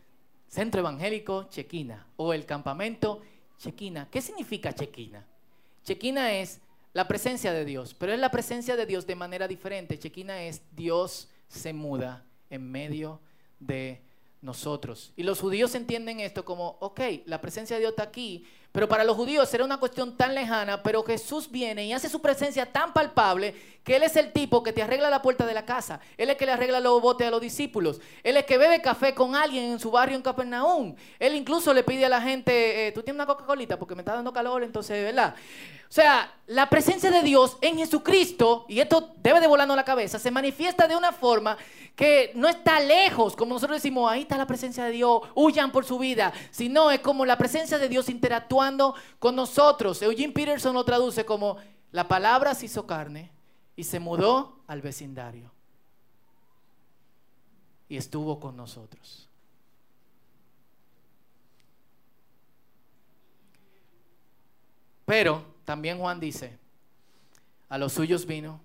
Centro 0.49 0.81
Evangélico 0.81 1.45
Chequina 1.51 2.07
o 2.17 2.33
el 2.33 2.47
campamento 2.47 3.23
Chequina. 3.59 4.09
¿Qué 4.11 4.21
significa 4.21 4.75
Chequina? 4.75 5.25
Chequina 5.85 6.33
es 6.33 6.61
la 6.95 7.07
presencia 7.07 7.53
de 7.53 7.65
Dios, 7.65 7.95
pero 7.95 8.13
es 8.13 8.19
la 8.19 8.31
presencia 8.31 8.77
de 8.77 8.87
Dios 8.87 9.07
de 9.07 9.15
manera 9.15 9.47
diferente. 9.47 9.99
Chequina 9.99 10.43
es 10.43 10.63
Dios 10.75 11.29
se 11.49 11.73
muda 11.73 12.25
en 12.51 12.71
medio 12.71 13.21
de 13.59 14.03
nosotros. 14.41 15.13
Y 15.17 15.23
los 15.23 15.41
judíos 15.41 15.75
entienden 15.75 16.21
esto 16.21 16.45
como, 16.45 16.77
ok, 16.81 17.01
la 17.27 17.41
presencia 17.41 17.77
de 17.77 17.81
Dios 17.81 17.91
está 17.91 18.05
aquí, 18.05 18.47
pero 18.71 18.87
para 18.87 19.03
los 19.03 19.17
judíos 19.17 19.53
era 19.55 19.65
una 19.65 19.79
cuestión 19.79 20.17
tan 20.17 20.35
lejana, 20.35 20.83
pero 20.83 21.03
Jesús 21.03 21.51
viene 21.51 21.87
y 21.87 21.93
hace 21.93 22.09
su 22.09 22.21
presencia 22.21 22.71
tan 22.71 22.93
palpable 22.93 23.55
que 23.83 23.97
Él 23.97 24.03
es 24.03 24.15
el 24.17 24.33
tipo 24.33 24.63
que 24.63 24.73
te 24.73 24.83
arregla 24.83 25.11
la 25.11 25.23
puerta 25.23 25.47
de 25.47 25.55
la 25.55 25.65
casa. 25.65 26.01
Él 26.17 26.29
es 26.29 26.35
el 26.35 26.37
que 26.37 26.47
le 26.47 26.53
arregla 26.53 26.79
los 26.79 27.01
botes 27.01 27.27
a 27.27 27.31
los 27.31 27.41
discípulos. 27.41 28.01
Él 28.23 28.37
es 28.37 28.45
que 28.45 28.59
bebe 28.59 28.81
café 28.83 29.15
con 29.15 29.35
alguien 29.35 29.73
en 29.73 29.81
su 29.81 29.91
barrio 29.91 30.17
en 30.17 30.23
Capernaum. 30.23 30.95
Él 31.19 31.35
incluso 31.35 31.73
le 31.73 31.83
pide 31.83 32.05
a 32.05 32.09
la 32.09 32.21
gente, 32.21 32.89
eh, 32.89 32.93
tú 32.93 33.03
tienes 33.03 33.17
una 33.17 33.27
Coca-Colita 33.27 33.79
porque 33.79 33.95
me 33.95 34.03
está 34.03 34.15
dando 34.15 34.33
calor, 34.33 34.63
entonces, 34.63 35.03
¿verdad? 35.03 35.35
O 35.89 35.93
sea, 35.93 36.35
la 36.47 36.69
presencia 36.69 37.11
de 37.11 37.23
Dios 37.23 37.57
en 37.63 37.79
Jesucristo, 37.79 38.67
y 38.69 38.81
esto 38.81 39.15
debe 39.23 39.41
de 39.41 39.47
volarnos 39.47 39.77
la 39.77 39.85
cabeza, 39.85 40.19
se 40.19 40.31
manifiesta 40.31 40.87
de 40.87 40.95
una 40.95 41.13
forma 41.13 41.57
que 41.97 42.31
no 42.35 42.47
está 42.47 42.79
lejos, 42.79 43.35
como 43.35 43.55
nosotros 43.55 43.79
decimos, 43.79 44.11
ahí 44.11 44.23
está 44.23 44.37
la 44.37 44.47
presencia 44.47 44.85
de 44.85 44.91
Dios, 44.91 45.23
huyan 45.35 45.73
por 45.73 45.87
su 45.87 45.99
vida, 45.99 46.33
sino 46.51 46.91
es 46.91 47.01
como 47.01 47.25
la 47.25 47.39
presencia 47.39 47.79
de 47.79 47.89
Dios 47.89 48.11
interactuando 48.11 48.95
con 49.19 49.35
nosotros. 49.35 50.03
Eugene 50.03 50.33
Peterson 50.33 50.75
lo 50.75 50.85
traduce 50.85 51.25
como 51.25 51.57
la 51.91 52.07
palabra 52.07 52.55
se 52.55 52.67
hizo 52.67 52.87
carne 52.87 53.33
y 53.75 53.85
se 53.85 53.99
mudó 53.99 54.61
al 54.67 54.83
vecindario 54.83 55.51
y 57.89 57.97
estuvo 57.97 58.39
con 58.39 58.57
nosotros. 58.57 59.29
Pero 65.07 65.58
también 65.69 65.99
Juan 65.99 66.19
dice, 66.19 66.59
a 67.69 67.77
los 67.77 67.93
suyos 67.93 68.25
vino 68.25 68.63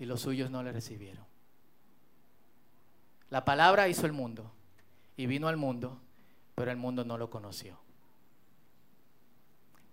y 0.00 0.06
los 0.06 0.20
suyos 0.20 0.50
no 0.50 0.60
le 0.64 0.72
recibieron. 0.72 1.24
La 3.28 3.44
palabra 3.44 3.86
hizo 3.86 4.06
el 4.06 4.12
mundo 4.12 4.50
y 5.16 5.26
vino 5.26 5.46
al 5.46 5.56
mundo, 5.56 6.00
pero 6.56 6.72
el 6.72 6.78
mundo 6.78 7.04
no 7.04 7.16
lo 7.16 7.30
conoció. 7.30 7.78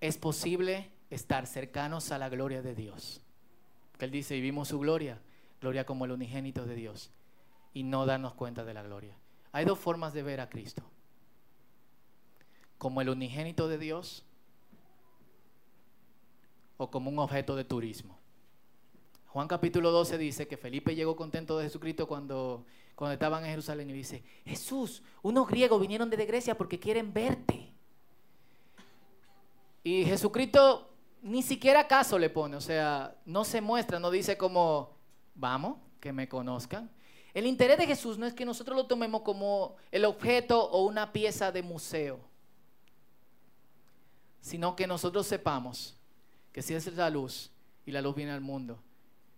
Es 0.01 0.17
posible 0.17 0.89
estar 1.11 1.45
cercanos 1.45 2.11
a 2.11 2.17
la 2.17 2.29
gloria 2.29 2.63
de 2.63 2.73
Dios. 2.73 3.21
Él 3.99 4.09
dice, 4.09 4.35
y 4.35 4.41
vimos 4.41 4.69
su 4.69 4.79
gloria, 4.79 5.21
gloria 5.61 5.85
como 5.85 6.05
el 6.05 6.13
unigénito 6.13 6.65
de 6.65 6.73
Dios, 6.73 7.11
y 7.75 7.83
no 7.83 8.07
darnos 8.07 8.33
cuenta 8.33 8.65
de 8.65 8.73
la 8.73 8.81
gloria. 8.81 9.15
Hay 9.51 9.65
dos 9.65 9.77
formas 9.77 10.13
de 10.13 10.23
ver 10.23 10.41
a 10.41 10.49
Cristo. 10.49 10.81
Como 12.79 13.01
el 13.01 13.09
unigénito 13.09 13.67
de 13.67 13.77
Dios 13.77 14.26
o 16.77 16.89
como 16.89 17.09
un 17.09 17.19
objeto 17.19 17.55
de 17.55 17.63
turismo. 17.63 18.17
Juan 19.27 19.47
capítulo 19.47 19.91
12 19.91 20.17
dice 20.17 20.47
que 20.47 20.57
Felipe 20.57 20.95
llegó 20.95 21.15
contento 21.15 21.57
de 21.57 21.65
Jesucristo 21.65 22.07
cuando, 22.07 22.65
cuando 22.95 23.13
estaban 23.13 23.43
en 23.43 23.51
Jerusalén 23.51 23.89
y 23.89 23.93
dice, 23.93 24.23
Jesús, 24.45 25.03
unos 25.21 25.47
griegos 25.47 25.81
vinieron 25.81 26.09
desde 26.09 26.25
Grecia 26.25 26.57
porque 26.57 26.79
quieren 26.79 27.13
verte. 27.13 27.71
Y 29.83 30.05
Jesucristo 30.05 30.89
ni 31.21 31.41
siquiera 31.41 31.87
caso 31.87 32.17
le 32.17 32.29
pone, 32.29 32.55
o 32.55 32.61
sea, 32.61 33.15
no 33.25 33.43
se 33.43 33.61
muestra, 33.61 33.99
no 33.99 34.09
dice 34.11 34.37
como, 34.37 34.95
vamos, 35.35 35.77
que 35.99 36.13
me 36.13 36.29
conozcan. 36.29 36.89
El 37.33 37.45
interés 37.45 37.77
de 37.77 37.85
Jesús 37.85 38.17
no 38.17 38.25
es 38.25 38.33
que 38.33 38.45
nosotros 38.45 38.75
lo 38.75 38.87
tomemos 38.87 39.21
como 39.21 39.75
el 39.91 40.05
objeto 40.05 40.69
o 40.71 40.85
una 40.85 41.11
pieza 41.11 41.51
de 41.51 41.61
museo, 41.61 42.19
sino 44.39 44.75
que 44.75 44.87
nosotros 44.87 45.27
sepamos 45.27 45.96
que 46.57 46.63
si 46.63 46.73
es 46.73 46.91
la 46.95 47.11
luz 47.11 47.51
y 47.85 47.91
la 47.91 48.01
luz 48.01 48.15
viene 48.15 48.31
al 48.31 48.41
mundo, 48.41 48.79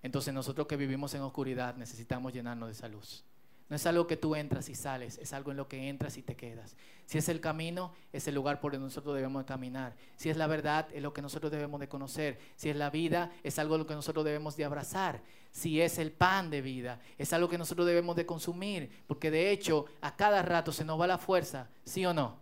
entonces 0.02 0.34
nosotros 0.34 0.68
que 0.68 0.78
vivimos 0.78 1.14
en 1.16 1.22
oscuridad 1.22 1.76
necesitamos 1.76 2.32
llenarnos 2.32 2.70
de 2.70 2.72
esa 2.72 2.88
luz. 2.88 3.26
No 3.68 3.76
es 3.76 3.86
algo 3.86 4.08
que 4.08 4.16
tú 4.16 4.38
entras 4.38 4.70
y 4.70 4.76
sales, 4.76 5.18
es 5.18 5.34
algo 5.34 5.52
en 5.52 5.58
lo 5.58 5.68
que 5.68 5.90
entras 5.90 6.16
y 6.16 6.22
te 6.22 6.38
quedas. 6.38 6.78
Si 7.06 7.18
es 7.18 7.28
el 7.28 7.42
camino, 7.42 7.92
es 8.14 8.30
el 8.30 8.36
lugar 8.36 8.62
por 8.62 8.74
el 8.74 8.80
que 8.80 8.86
nosotros 8.86 9.16
debemos 9.16 9.42
de 9.42 9.48
caminar. 9.48 9.98
Si 10.16 10.30
es 10.30 10.38
la 10.38 10.48
verdad, 10.48 10.88
es 10.94 11.04
lo 11.04 11.12
que 11.12 11.22
nosotros 11.22 11.52
debemos 11.52 11.82
de 11.82 11.90
conocer. 11.90 12.40
Si 12.56 12.70
es 12.70 12.78
la 12.78 12.90
vida, 12.90 13.34
es 13.44 13.60
algo 13.60 13.78
lo 13.78 13.86
que 13.86 13.96
nosotros 13.96 14.24
debemos 14.24 14.56
de 14.56 14.64
abrazar. 14.64 15.22
Si 15.52 15.82
es 15.82 15.98
el 15.98 16.14
pan 16.14 16.50
de 16.50 16.62
vida, 16.62 17.02
es 17.18 17.34
algo 17.34 17.50
que 17.50 17.58
nosotros 17.58 17.86
debemos 17.86 18.16
de 18.16 18.26
consumir. 18.26 19.04
Porque 19.08 19.30
de 19.30 19.52
hecho, 19.52 19.88
a 20.00 20.16
cada 20.16 20.42
rato 20.42 20.72
se 20.72 20.86
nos 20.86 20.98
va 20.98 21.06
la 21.06 21.18
fuerza, 21.18 21.68
¿sí 21.84 22.06
o 22.06 22.14
no? 22.14 22.38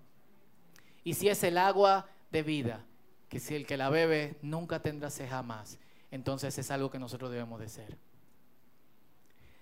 Y 1.04 1.16
si 1.16 1.30
es 1.30 1.44
el 1.44 1.58
agua 1.58 2.08
de 2.30 2.44
vida, 2.44 2.86
que 3.30 3.40
si 3.40 3.56
el 3.56 3.66
que 3.66 3.78
la 3.78 3.90
bebe 3.90 4.38
nunca 4.42 4.82
tendrá 4.82 5.10
sed 5.10 5.30
jamás, 5.30 5.80
entonces 6.12 6.58
es 6.58 6.72
algo 6.72 6.90
que 6.90 7.00
nosotros 7.00 7.32
debemos 7.32 7.60
de 7.60 7.70
ser. 7.70 7.98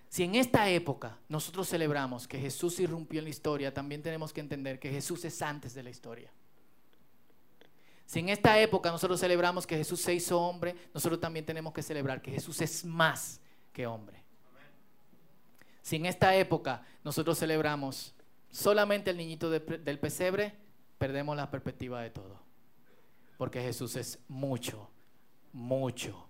Si 0.08 0.22
en 0.22 0.34
esta 0.34 0.70
época 0.70 1.18
nosotros 1.28 1.68
celebramos 1.68 2.28
que 2.28 2.38
Jesús 2.38 2.78
irrumpió 2.80 3.18
en 3.18 3.24
la 3.24 3.30
historia, 3.30 3.74
también 3.74 4.02
tenemos 4.02 4.32
que 4.32 4.40
entender 4.40 4.78
que 4.78 4.90
Jesús 4.90 5.24
es 5.24 5.42
antes 5.42 5.74
de 5.74 5.82
la 5.82 5.90
historia. 5.90 6.30
Si 8.06 8.20
en 8.20 8.28
esta 8.28 8.58
época 8.60 8.90
nosotros 8.90 9.18
celebramos 9.18 9.66
que 9.66 9.76
Jesús 9.76 10.00
se 10.00 10.14
hizo 10.14 10.40
hombre, 10.40 10.76
nosotros 10.94 11.20
también 11.20 11.44
tenemos 11.44 11.72
que 11.72 11.82
celebrar 11.82 12.22
que 12.22 12.30
Jesús 12.30 12.60
es 12.60 12.84
más 12.84 13.40
que 13.72 13.86
hombre. 13.86 14.22
Si 15.82 15.96
en 15.96 16.06
esta 16.06 16.34
época 16.36 16.82
nosotros 17.02 17.38
celebramos 17.38 18.14
solamente 18.48 19.10
el 19.10 19.16
niñito 19.16 19.50
del 19.50 19.98
pesebre, 19.98 20.54
perdemos 20.98 21.36
la 21.36 21.50
perspectiva 21.50 22.00
de 22.00 22.10
todo. 22.10 22.45
Porque 23.36 23.60
Jesús 23.60 23.96
es 23.96 24.18
mucho, 24.28 24.88
mucho, 25.52 26.28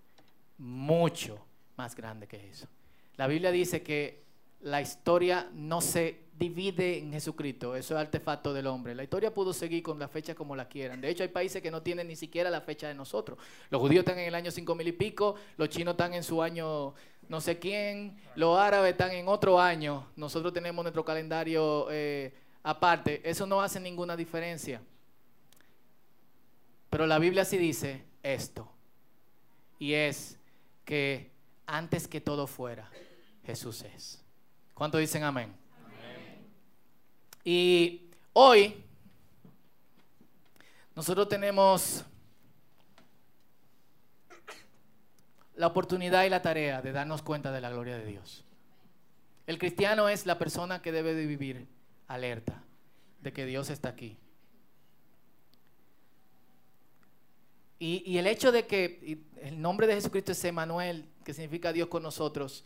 mucho 0.59 1.45
más 1.77 1.95
grande 1.95 2.27
que 2.27 2.49
eso. 2.49 2.67
La 3.17 3.27
Biblia 3.27 3.51
dice 3.51 3.83
que 3.83 4.25
la 4.61 4.81
historia 4.81 5.49
no 5.53 5.81
se 5.81 6.27
divide 6.39 6.99
en 6.99 7.13
Jesucristo, 7.13 7.77
eso 7.77 7.95
es 7.95 8.01
artefacto 8.01 8.53
del 8.53 8.67
hombre. 8.67 8.95
La 8.95 9.03
historia 9.05 9.33
pudo 9.33 9.53
seguir 9.53 9.83
con 9.83 9.99
la 9.99 10.09
fecha 10.09 10.35
como 10.35 10.55
la 10.55 10.69
quieran. 10.69 11.01
De 11.01 11.09
hecho, 11.09 11.23
hay 11.23 11.29
países 11.29 11.63
que 11.63 11.71
no 11.71 11.83
tienen 11.83 12.09
ni 12.09 12.17
siquiera 12.17 12.51
la 12.51 12.61
fecha 12.61 12.89
de 12.89 12.95
nosotros. 12.95 13.39
Los 13.71 13.81
judíos 13.81 14.01
están 14.01 14.19
en 14.19 14.27
el 14.27 14.35
año 14.35 14.51
cinco 14.51 14.75
mil 14.75 14.89
y 14.89 14.93
pico, 14.93 15.37
los 15.57 15.69
chinos 15.69 15.93
están 15.93 16.13
en 16.15 16.23
su 16.23 16.43
año 16.43 16.95
no 17.29 17.41
sé 17.41 17.59
quién, 17.59 18.17
los 18.37 18.59
árabes 18.59 18.93
están 18.93 19.11
en 19.11 19.29
otro 19.29 19.61
año, 19.61 20.07
nosotros 20.17 20.53
tenemos 20.53 20.85
nuestro 20.85 21.05
calendario 21.05 21.89
eh, 21.91 22.33
aparte. 22.63 23.21
Eso 23.29 23.47
no 23.47 23.61
hace 23.61 23.81
ninguna 23.81 24.17
diferencia. 24.17 24.81
Pero 26.97 27.07
la 27.07 27.19
Biblia 27.19 27.45
sí 27.45 27.59
dice 27.59 28.07
esto. 28.23 28.73
Y 29.79 29.93
es 29.93 30.39
que 30.87 31.31
antes 31.67 32.09
que 32.09 32.23
todo 32.23 32.47
fuera, 32.47 32.91
Jesús 33.45 33.83
es. 33.83 34.25
¿Cuánto 34.73 34.97
dicen 34.97 35.23
amén? 35.23 35.55
amén? 35.77 36.49
Y 37.45 38.09
hoy 38.33 38.83
nosotros 40.95 41.29
tenemos 41.29 42.03
la 45.55 45.67
oportunidad 45.67 46.25
y 46.25 46.31
la 46.31 46.41
tarea 46.41 46.81
de 46.81 46.93
darnos 46.93 47.21
cuenta 47.21 47.53
de 47.53 47.61
la 47.61 47.69
gloria 47.69 47.99
de 47.99 48.07
Dios. 48.07 48.43
El 49.47 49.59
cristiano 49.59 50.09
es 50.09 50.25
la 50.25 50.39
persona 50.39 50.81
que 50.81 50.93
debe 50.93 51.13
de 51.13 51.27
vivir 51.27 51.69
alerta 52.09 52.63
de 53.21 53.35
que 53.35 53.45
Dios 53.45 53.69
está 53.69 53.91
aquí 53.91 54.17
Y, 57.79 58.17
el 58.17 58.27
hecho 58.27 58.53
de 58.53 58.67
que 58.67 59.21
el 59.43 59.61
nombre 59.61 59.87
de 59.87 59.95
Jesucristo 59.95 60.33
es 60.33 60.45
Emanuel, 60.45 61.05
que 61.25 61.35
significa 61.35 61.73
Dios 61.73 61.89
con 61.89 62.03
nosotros, 62.03 62.65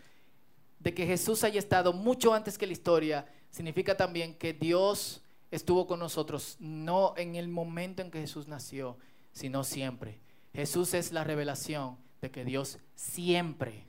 de 0.78 0.94
que 0.94 1.06
Jesús 1.06 1.42
haya 1.42 1.58
estado 1.58 1.92
mucho 1.92 2.32
antes 2.32 2.56
que 2.56 2.66
la 2.66 2.72
historia, 2.72 3.26
significa 3.50 3.96
también 3.96 4.34
que 4.34 4.52
Dios 4.52 5.22
estuvo 5.50 5.86
con 5.86 5.98
nosotros, 5.98 6.56
no 6.60 7.14
en 7.16 7.34
el 7.34 7.48
momento 7.48 8.02
en 8.02 8.10
que 8.10 8.20
Jesús 8.20 8.46
nació, 8.46 8.96
sino 9.32 9.64
siempre. 9.64 10.20
Jesús 10.54 10.94
es 10.94 11.12
la 11.12 11.24
revelación 11.24 11.96
de 12.20 12.30
que 12.30 12.44
Dios 12.44 12.78
siempre 12.94 13.84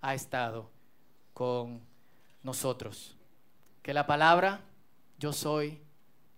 ha 0.00 0.14
estado 0.14 0.70
con 1.32 1.80
nosotros. 2.42 3.16
Que 3.82 3.94
la 3.94 4.06
palabra 4.06 4.60
yo 5.18 5.32
soy, 5.32 5.80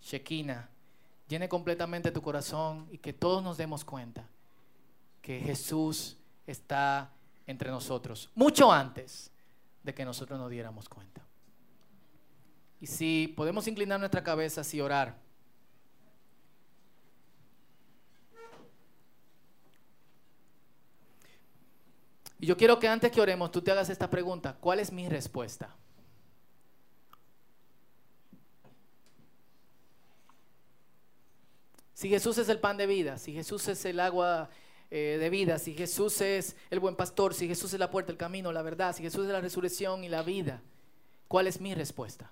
Shekinah, 0.01 0.69
llene 1.31 1.47
completamente 1.47 2.11
tu 2.11 2.21
corazón 2.21 2.89
y 2.91 2.97
que 2.97 3.13
todos 3.13 3.41
nos 3.41 3.55
demos 3.55 3.85
cuenta 3.85 4.27
que 5.21 5.39
Jesús 5.39 6.17
está 6.45 7.09
entre 7.47 7.71
nosotros, 7.71 8.29
mucho 8.35 8.69
antes 8.69 9.31
de 9.81 9.93
que 9.93 10.03
nosotros 10.03 10.37
nos 10.37 10.51
diéramos 10.51 10.89
cuenta. 10.89 11.21
Y 12.81 12.87
si 12.87 13.33
podemos 13.37 13.65
inclinar 13.69 13.97
nuestra 13.97 14.21
cabeza 14.21 14.61
y 14.73 14.81
orar. 14.81 15.15
Y 22.39 22.45
yo 22.45 22.57
quiero 22.57 22.77
que 22.77 22.89
antes 22.89 23.09
que 23.09 23.21
oremos 23.21 23.51
tú 23.51 23.61
te 23.61 23.71
hagas 23.71 23.89
esta 23.89 24.09
pregunta, 24.09 24.57
¿cuál 24.59 24.79
es 24.79 24.91
mi 24.91 25.07
respuesta? 25.07 25.73
Si 32.01 32.09
Jesús 32.09 32.35
es 32.39 32.49
el 32.49 32.57
pan 32.57 32.77
de 32.77 32.87
vida, 32.87 33.19
si 33.19 33.31
Jesús 33.31 33.67
es 33.67 33.85
el 33.85 33.99
agua 33.99 34.49
eh, 34.89 35.17
de 35.19 35.29
vida, 35.29 35.59
si 35.59 35.75
Jesús 35.75 36.19
es 36.21 36.55
el 36.71 36.79
buen 36.79 36.95
pastor, 36.95 37.35
si 37.35 37.47
Jesús 37.47 37.71
es 37.73 37.79
la 37.79 37.91
puerta, 37.91 38.11
el 38.11 38.17
camino, 38.17 38.51
la 38.51 38.63
verdad, 38.63 38.95
si 38.95 39.03
Jesús 39.03 39.27
es 39.27 39.31
la 39.31 39.39
resurrección 39.39 40.03
y 40.03 40.09
la 40.09 40.23
vida, 40.23 40.63
¿cuál 41.27 41.45
es 41.45 41.61
mi 41.61 41.75
respuesta? 41.75 42.31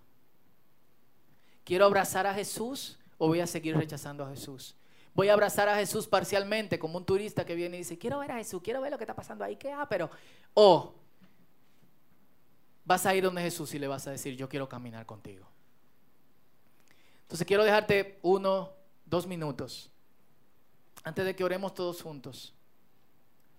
¿Quiero 1.64 1.86
abrazar 1.86 2.26
a 2.26 2.34
Jesús 2.34 2.98
o 3.20 3.28
voy 3.28 3.42
a 3.42 3.46
seguir 3.46 3.78
rechazando 3.78 4.26
a 4.26 4.32
Jesús? 4.32 4.76
Voy 5.14 5.30
a 5.30 5.34
abrazar 5.34 5.70
a 5.70 5.76
Jesús 5.76 6.08
parcialmente 6.08 6.80
como 6.80 6.98
un 6.98 7.06
turista 7.06 7.46
que 7.46 7.54
viene 7.54 7.78
y 7.78 7.82
dice, 7.82 7.96
quiero 7.96 8.18
ver 8.18 8.32
a 8.32 8.38
Jesús, 8.38 8.64
quiero 8.64 8.82
ver 8.82 8.90
lo 8.90 8.98
que 8.98 9.04
está 9.04 9.16
pasando 9.16 9.44
ahí, 9.44 9.56
¿qué? 9.56 9.72
Ah, 9.72 9.86
pero, 9.88 10.10
o 10.56 10.96
vas 12.86 13.06
a 13.06 13.14
ir 13.14 13.24
donde 13.24 13.44
Jesús 13.44 13.72
y 13.76 13.78
le 13.78 13.88
vas 13.88 14.08
a 14.08 14.12
decir, 14.12 14.36
yo 14.36 14.50
quiero 14.50 14.68
caminar 14.68 15.06
contigo. 15.06 15.48
Entonces 17.22 17.46
quiero 17.46 17.64
dejarte 17.64 18.18
uno, 18.24 18.79
dos 19.10 19.28
minutos 19.28 19.92
antes 21.04 21.26
de 21.26 21.36
que 21.36 21.44
oremos 21.44 21.74
todos 21.74 22.02
juntos, 22.02 22.54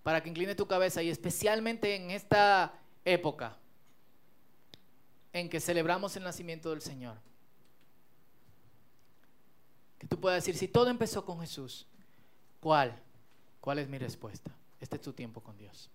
para 0.02 0.22
que 0.22 0.28
incline 0.28 0.54
tu 0.54 0.66
cabeza 0.66 1.02
y 1.02 1.10
especialmente 1.10 1.96
en 1.96 2.10
esta 2.10 2.74
época 3.04 3.56
en 5.32 5.48
que 5.48 5.60
celebramos 5.60 6.16
el 6.16 6.24
nacimiento 6.24 6.70
del 6.70 6.82
Señor. 6.82 7.16
Que 9.98 10.06
tú 10.06 10.18
puedas 10.18 10.42
decir, 10.42 10.56
si 10.56 10.68
todo 10.68 10.88
empezó 10.88 11.24
con 11.24 11.40
Jesús, 11.40 11.86
¿cuál? 12.60 13.00
¿Cuál 13.60 13.78
es 13.78 13.88
mi 13.88 13.98
respuesta? 13.98 14.50
Este 14.80 14.96
es 14.96 15.02
tu 15.02 15.12
tiempo 15.12 15.40
con 15.42 15.56
Dios. 15.56 15.90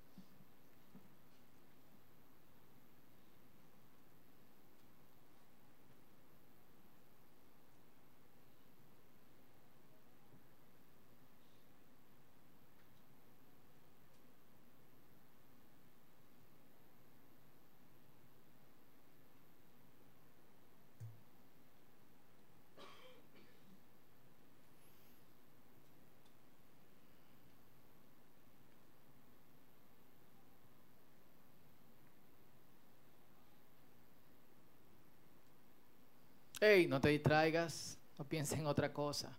Hey, 36.67 36.87
no 36.87 36.99
te 36.99 37.09
distraigas, 37.09 37.95
no 38.17 38.25
pienses 38.25 38.57
en 38.57 38.65
otra 38.65 38.91
cosa. 38.91 39.29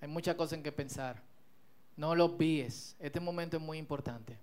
Hay 0.00 0.08
muchas 0.08 0.34
cosas 0.34 0.54
en 0.54 0.62
que 0.62 0.72
pensar. 0.72 1.20
No 1.94 2.14
lo 2.14 2.24
olvides. 2.24 2.96
Este 3.00 3.20
momento 3.20 3.58
es 3.58 3.62
muy 3.62 3.76
importante. 3.76 4.38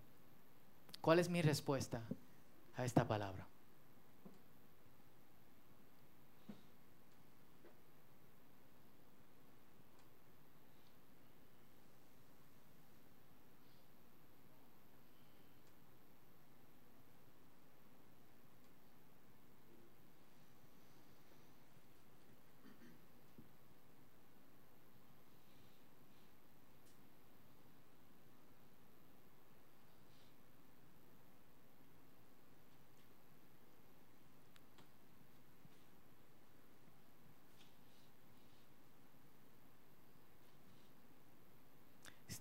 ¿Cuál 1.01 1.17
es 1.17 1.29
mi 1.29 1.41
respuesta 1.41 1.99
a 2.77 2.85
esta 2.85 3.07
palabra? 3.07 3.47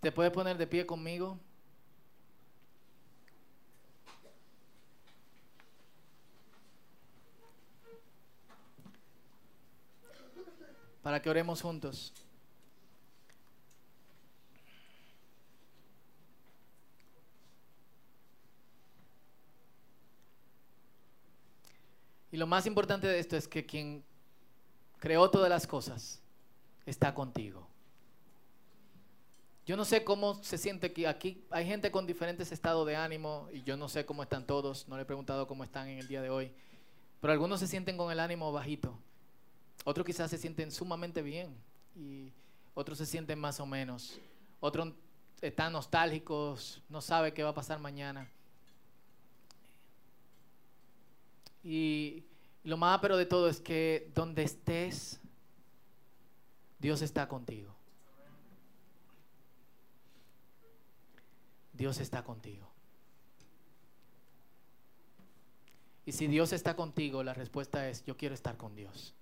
¿Te 0.00 0.10
puede 0.10 0.30
poner 0.30 0.56
de 0.56 0.66
pie 0.66 0.86
conmigo? 0.86 1.38
Para 11.02 11.20
que 11.20 11.28
oremos 11.28 11.60
juntos. 11.60 12.14
Y 22.32 22.36
lo 22.36 22.46
más 22.46 22.66
importante 22.66 23.06
de 23.06 23.18
esto 23.18 23.36
es 23.36 23.48
que 23.48 23.66
quien 23.66 24.04
creó 24.98 25.30
todas 25.30 25.50
las 25.50 25.66
cosas 25.66 26.20
está 26.86 27.12
contigo. 27.14 27.69
Yo 29.70 29.76
no 29.76 29.84
sé 29.84 30.02
cómo 30.02 30.34
se 30.42 30.58
siente 30.58 30.92
que 30.92 31.06
aquí 31.06 31.44
hay 31.48 31.64
gente 31.64 31.92
con 31.92 32.04
diferentes 32.04 32.50
estados 32.50 32.84
de 32.88 32.96
ánimo 32.96 33.46
y 33.52 33.62
yo 33.62 33.76
no 33.76 33.88
sé 33.88 34.04
cómo 34.04 34.24
están 34.24 34.44
todos, 34.44 34.88
no 34.88 34.96
le 34.96 35.02
he 35.02 35.06
preguntado 35.06 35.46
cómo 35.46 35.62
están 35.62 35.86
en 35.86 35.98
el 36.00 36.08
día 36.08 36.20
de 36.20 36.28
hoy, 36.28 36.50
pero 37.20 37.32
algunos 37.32 37.60
se 37.60 37.68
sienten 37.68 37.96
con 37.96 38.10
el 38.10 38.18
ánimo 38.18 38.50
bajito, 38.50 38.98
otros 39.84 40.04
quizás 40.04 40.28
se 40.28 40.38
sienten 40.38 40.72
sumamente 40.72 41.22
bien 41.22 41.56
y 41.94 42.32
otros 42.74 42.98
se 42.98 43.06
sienten 43.06 43.38
más 43.38 43.60
o 43.60 43.66
menos, 43.66 44.18
otros 44.58 44.92
están 45.40 45.72
nostálgicos, 45.72 46.82
no 46.88 47.00
sabe 47.00 47.32
qué 47.32 47.44
va 47.44 47.50
a 47.50 47.54
pasar 47.54 47.78
mañana. 47.78 48.28
Y 51.62 52.24
lo 52.64 52.76
más 52.76 52.98
pero 52.98 53.16
de 53.16 53.24
todo 53.24 53.48
es 53.48 53.60
que 53.60 54.10
donde 54.16 54.42
estés, 54.42 55.20
Dios 56.80 57.02
está 57.02 57.28
contigo. 57.28 57.79
Dios 61.80 61.98
está 61.98 62.22
contigo. 62.22 62.68
Y 66.04 66.12
si 66.12 66.26
Dios 66.26 66.52
está 66.52 66.76
contigo, 66.76 67.22
la 67.22 67.32
respuesta 67.32 67.88
es, 67.88 68.04
yo 68.04 68.18
quiero 68.18 68.34
estar 68.34 68.58
con 68.58 68.76
Dios. 68.76 69.14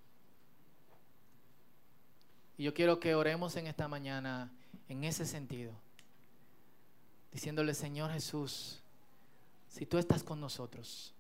Y 2.56 2.64
yo 2.64 2.74
quiero 2.74 2.98
que 2.98 3.14
oremos 3.14 3.54
en 3.54 3.68
esta 3.68 3.86
mañana 3.86 4.50
en 4.88 5.04
ese 5.04 5.24
sentido, 5.24 5.72
diciéndole, 7.30 7.74
Señor 7.74 8.10
Jesús, 8.10 8.80
si 9.68 9.86
tú 9.86 9.96
estás 9.96 10.24
con 10.24 10.40
nosotros, 10.40 11.14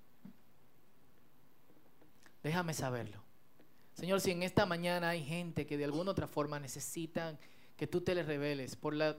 déjame 2.42 2.74
saberlo. 2.74 3.22
Señor, 3.94 4.20
si 4.20 4.32
en 4.32 4.42
esta 4.42 4.66
mañana 4.66 5.10
hay 5.10 5.22
gente 5.22 5.66
que 5.66 5.78
de 5.78 5.84
alguna 5.84 6.10
otra 6.10 6.26
forma 6.26 6.58
necesitan 6.58 7.38
que 7.76 7.86
tú 7.86 8.00
te 8.00 8.16
les 8.16 8.26
reveles 8.26 8.74
por 8.74 8.92
la 8.92 9.16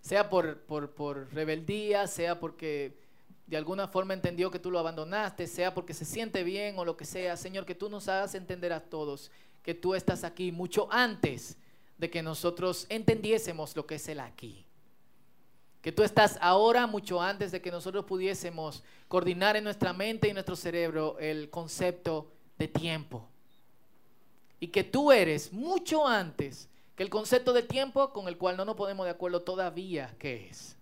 sea 0.00 0.30
por, 0.30 0.60
por, 0.60 1.32
rebeldía, 1.32 2.06
sea 2.06 2.40
porque 2.40 2.98
de 3.46 3.56
alguna 3.56 3.88
forma 3.88 4.14
entendió 4.14 4.50
que 4.50 4.58
tú 4.58 4.70
lo 4.70 4.78
abandonaste, 4.78 5.46
sea 5.46 5.74
porque 5.74 5.94
se 5.94 6.04
siente 6.04 6.44
bien 6.44 6.78
o 6.78 6.84
lo 6.84 6.96
que 6.96 7.04
sea. 7.04 7.36
Señor, 7.36 7.66
que 7.66 7.74
tú 7.74 7.90
nos 7.90 8.08
hagas 8.08 8.34
entender 8.34 8.72
a 8.72 8.80
todos 8.80 9.30
que 9.62 9.74
tú 9.74 9.94
estás 9.94 10.24
aquí 10.24 10.52
mucho 10.52 10.88
antes 10.90 11.56
de 11.98 12.10
que 12.10 12.22
nosotros 12.22 12.86
entendiésemos 12.88 13.76
lo 13.76 13.86
que 13.86 13.96
es 13.96 14.08
el 14.08 14.20
aquí. 14.20 14.64
Que 15.82 15.92
tú 15.92 16.02
estás 16.02 16.38
ahora 16.40 16.86
mucho 16.86 17.20
antes 17.20 17.52
de 17.52 17.60
que 17.60 17.70
nosotros 17.70 18.04
pudiésemos 18.04 18.82
coordinar 19.08 19.56
en 19.56 19.64
nuestra 19.64 19.92
mente 19.92 20.28
y 20.28 20.32
nuestro 20.32 20.56
cerebro 20.56 21.18
el 21.18 21.50
concepto 21.50 22.30
de 22.58 22.68
tiempo. 22.68 23.26
Y 24.60 24.68
que 24.68 24.84
tú 24.84 25.10
eres 25.10 25.52
mucho 25.52 26.06
antes 26.06 26.68
el 27.00 27.08
concepto 27.08 27.54
de 27.54 27.62
tiempo 27.62 28.12
con 28.12 28.28
el 28.28 28.36
cual 28.36 28.58
no 28.58 28.66
nos 28.66 28.76
podemos 28.76 29.06
de 29.06 29.12
acuerdo 29.12 29.40
todavía 29.40 30.14
qué 30.18 30.50
es. 30.50 30.76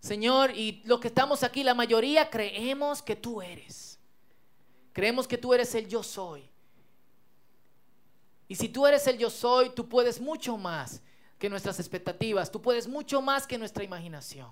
Señor, 0.00 0.50
y 0.56 0.82
los 0.84 0.98
que 0.98 1.06
estamos 1.06 1.44
aquí, 1.44 1.62
la 1.62 1.74
mayoría 1.74 2.28
creemos 2.28 3.00
que 3.00 3.14
tú 3.14 3.40
eres. 3.40 4.00
Creemos 4.92 5.28
que 5.28 5.38
tú 5.38 5.54
eres 5.54 5.72
el 5.76 5.86
yo 5.86 6.02
soy. 6.02 6.50
Y 8.48 8.56
si 8.56 8.68
tú 8.68 8.84
eres 8.84 9.06
el 9.06 9.16
yo 9.16 9.30
soy, 9.30 9.70
tú 9.70 9.88
puedes 9.88 10.20
mucho 10.20 10.56
más 10.56 11.00
que 11.38 11.48
nuestras 11.48 11.78
expectativas, 11.78 12.50
tú 12.50 12.60
puedes 12.60 12.88
mucho 12.88 13.22
más 13.22 13.46
que 13.46 13.58
nuestra 13.58 13.84
imaginación. 13.84 14.50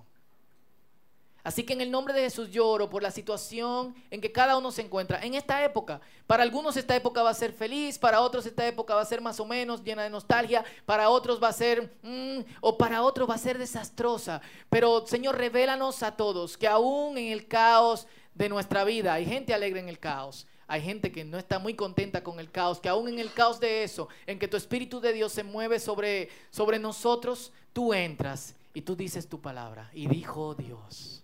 Así 1.46 1.62
que 1.62 1.74
en 1.74 1.80
el 1.80 1.92
nombre 1.92 2.12
de 2.12 2.22
Jesús 2.22 2.50
lloro 2.50 2.90
por 2.90 3.04
la 3.04 3.12
situación 3.12 3.94
en 4.10 4.20
que 4.20 4.32
cada 4.32 4.58
uno 4.58 4.72
se 4.72 4.82
encuentra 4.82 5.20
en 5.22 5.34
esta 5.34 5.64
época. 5.64 6.00
Para 6.26 6.42
algunos 6.42 6.76
esta 6.76 6.96
época 6.96 7.22
va 7.22 7.30
a 7.30 7.34
ser 7.34 7.52
feliz, 7.52 8.00
para 8.00 8.20
otros 8.20 8.46
esta 8.46 8.66
época 8.66 8.96
va 8.96 9.02
a 9.02 9.04
ser 9.04 9.20
más 9.20 9.38
o 9.38 9.46
menos 9.46 9.84
llena 9.84 10.02
de 10.02 10.10
nostalgia, 10.10 10.64
para 10.86 11.08
otros 11.08 11.40
va 11.40 11.46
a 11.46 11.52
ser, 11.52 11.96
mm, 12.02 12.40
o 12.60 12.76
para 12.76 13.00
otros 13.02 13.30
va 13.30 13.36
a 13.36 13.38
ser 13.38 13.58
desastrosa. 13.58 14.40
Pero 14.68 15.06
Señor, 15.06 15.38
revélanos 15.38 16.02
a 16.02 16.16
todos 16.16 16.58
que 16.58 16.66
aún 16.66 17.16
en 17.16 17.30
el 17.30 17.46
caos 17.46 18.08
de 18.34 18.48
nuestra 18.48 18.82
vida. 18.82 19.14
Hay 19.14 19.24
gente 19.24 19.54
alegre 19.54 19.78
en 19.78 19.88
el 19.88 20.00
caos. 20.00 20.48
Hay 20.66 20.82
gente 20.82 21.12
que 21.12 21.24
no 21.24 21.38
está 21.38 21.60
muy 21.60 21.74
contenta 21.74 22.24
con 22.24 22.40
el 22.40 22.50
caos, 22.50 22.80
que 22.80 22.88
aún 22.88 23.06
en 23.06 23.20
el 23.20 23.32
caos 23.32 23.60
de 23.60 23.84
eso, 23.84 24.08
en 24.26 24.40
que 24.40 24.48
tu 24.48 24.56
Espíritu 24.56 24.98
de 24.98 25.12
Dios 25.12 25.30
se 25.30 25.44
mueve 25.44 25.78
sobre, 25.78 26.28
sobre 26.50 26.80
nosotros, 26.80 27.52
tú 27.72 27.94
entras 27.94 28.56
y 28.74 28.82
tú 28.82 28.96
dices 28.96 29.28
tu 29.28 29.40
palabra. 29.40 29.88
Y 29.94 30.08
dijo 30.08 30.56
Dios. 30.56 31.22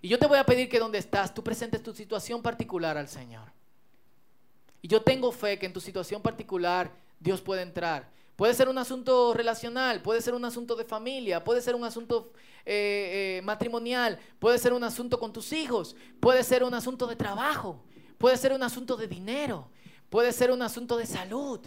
Y 0.00 0.08
yo 0.08 0.18
te 0.18 0.26
voy 0.26 0.38
a 0.38 0.44
pedir 0.44 0.68
que 0.68 0.78
donde 0.78 0.98
estás, 0.98 1.34
tú 1.34 1.42
presentes 1.42 1.82
tu 1.82 1.92
situación 1.92 2.40
particular 2.42 2.96
al 2.96 3.08
Señor. 3.08 3.52
Y 4.80 4.88
yo 4.88 5.02
tengo 5.02 5.32
fe 5.32 5.58
que 5.58 5.66
en 5.66 5.72
tu 5.72 5.80
situación 5.80 6.22
particular 6.22 6.92
Dios 7.18 7.40
puede 7.40 7.62
entrar. 7.62 8.08
Puede 8.36 8.54
ser 8.54 8.68
un 8.68 8.78
asunto 8.78 9.34
relacional, 9.34 10.00
puede 10.00 10.22
ser 10.22 10.34
un 10.34 10.44
asunto 10.44 10.76
de 10.76 10.84
familia, 10.84 11.42
puede 11.42 11.60
ser 11.60 11.74
un 11.74 11.82
asunto 11.82 12.32
eh, 12.64 13.38
eh, 13.38 13.42
matrimonial, 13.42 14.16
puede 14.38 14.58
ser 14.58 14.72
un 14.72 14.84
asunto 14.84 15.18
con 15.18 15.32
tus 15.32 15.52
hijos, 15.52 15.96
puede 16.20 16.44
ser 16.44 16.62
un 16.62 16.72
asunto 16.72 17.08
de 17.08 17.16
trabajo, 17.16 17.82
puede 18.16 18.36
ser 18.36 18.52
un 18.52 18.62
asunto 18.62 18.96
de 18.96 19.08
dinero, 19.08 19.68
puede 20.08 20.32
ser 20.32 20.52
un 20.52 20.62
asunto 20.62 20.96
de 20.96 21.06
salud. 21.06 21.60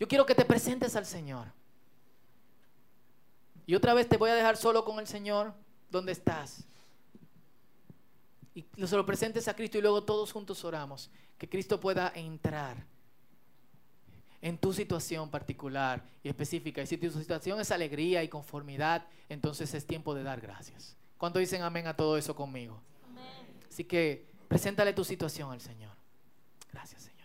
Yo 0.00 0.08
quiero 0.08 0.24
que 0.24 0.34
te 0.34 0.46
presentes 0.46 0.96
al 0.96 1.04
Señor. 1.04 1.52
Y 3.66 3.74
otra 3.74 3.92
vez 3.92 4.08
te 4.08 4.16
voy 4.16 4.30
a 4.30 4.34
dejar 4.34 4.56
solo 4.56 4.82
con 4.82 4.98
el 4.98 5.06
Señor 5.06 5.52
donde 5.90 6.12
estás. 6.12 6.66
Y 8.56 8.64
se 8.86 8.96
lo 8.96 9.04
presentes 9.04 9.48
a 9.48 9.54
Cristo 9.54 9.76
y 9.76 9.82
luego 9.82 10.02
todos 10.02 10.32
juntos 10.32 10.64
oramos. 10.64 11.10
Que 11.36 11.46
Cristo 11.46 11.78
pueda 11.78 12.10
entrar 12.14 12.86
en 14.40 14.56
tu 14.56 14.72
situación 14.72 15.30
particular 15.30 16.02
y 16.22 16.30
específica. 16.30 16.80
Y 16.80 16.86
si 16.86 16.96
tu 16.96 17.10
situación 17.10 17.60
es 17.60 17.70
alegría 17.70 18.24
y 18.24 18.28
conformidad, 18.28 19.06
entonces 19.28 19.74
es 19.74 19.86
tiempo 19.86 20.14
de 20.14 20.22
dar 20.22 20.40
gracias. 20.40 20.96
¿Cuánto 21.18 21.38
dicen 21.38 21.60
amén 21.60 21.86
a 21.86 21.94
todo 21.94 22.16
eso 22.16 22.34
conmigo? 22.34 22.80
Así 23.70 23.84
que 23.84 24.26
preséntale 24.48 24.94
tu 24.94 25.04
situación 25.04 25.52
al 25.52 25.60
Señor. 25.60 25.94
Gracias, 26.72 27.02
Señor. 27.02 27.15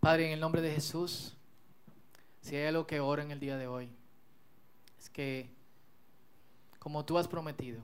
Padre, 0.00 0.28
en 0.28 0.32
el 0.32 0.40
nombre 0.40 0.62
de 0.62 0.72
Jesús, 0.72 1.34
si 2.40 2.56
hay 2.56 2.66
algo 2.66 2.86
que 2.86 3.00
oro 3.00 3.20
en 3.20 3.32
el 3.32 3.38
día 3.38 3.58
de 3.58 3.66
hoy, 3.66 3.90
es 4.98 5.10
que, 5.10 5.50
como 6.78 7.04
tú 7.04 7.18
has 7.18 7.28
prometido, 7.28 7.82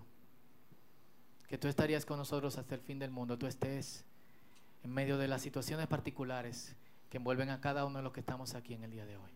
que 1.47 1.59
tú 1.59 1.69
estarías 1.69 2.07
con 2.07 2.17
nosotros 2.17 2.57
hasta 2.57 2.75
el 2.75 2.81
fin 2.81 2.99
del 2.99 3.11
mundo, 3.11 3.37
tú 3.37 3.47
estés 3.47 4.07
en 4.83 4.95
medio 4.95 5.19
de 5.19 5.29
las 5.29 5.43
situaciones 5.43 5.89
particulares 5.89 6.75
que 7.11 7.19
envuelven 7.19 7.51
a 7.51 7.61
cada 7.61 7.85
uno 7.85 7.99
de 7.99 8.05
los 8.05 8.15
que 8.15 8.21
estamos 8.21 8.55
aquí 8.55 8.73
en 8.73 8.85
el 8.85 8.93
día 8.93 9.05
de 9.05 9.19
hoy. 9.19 9.31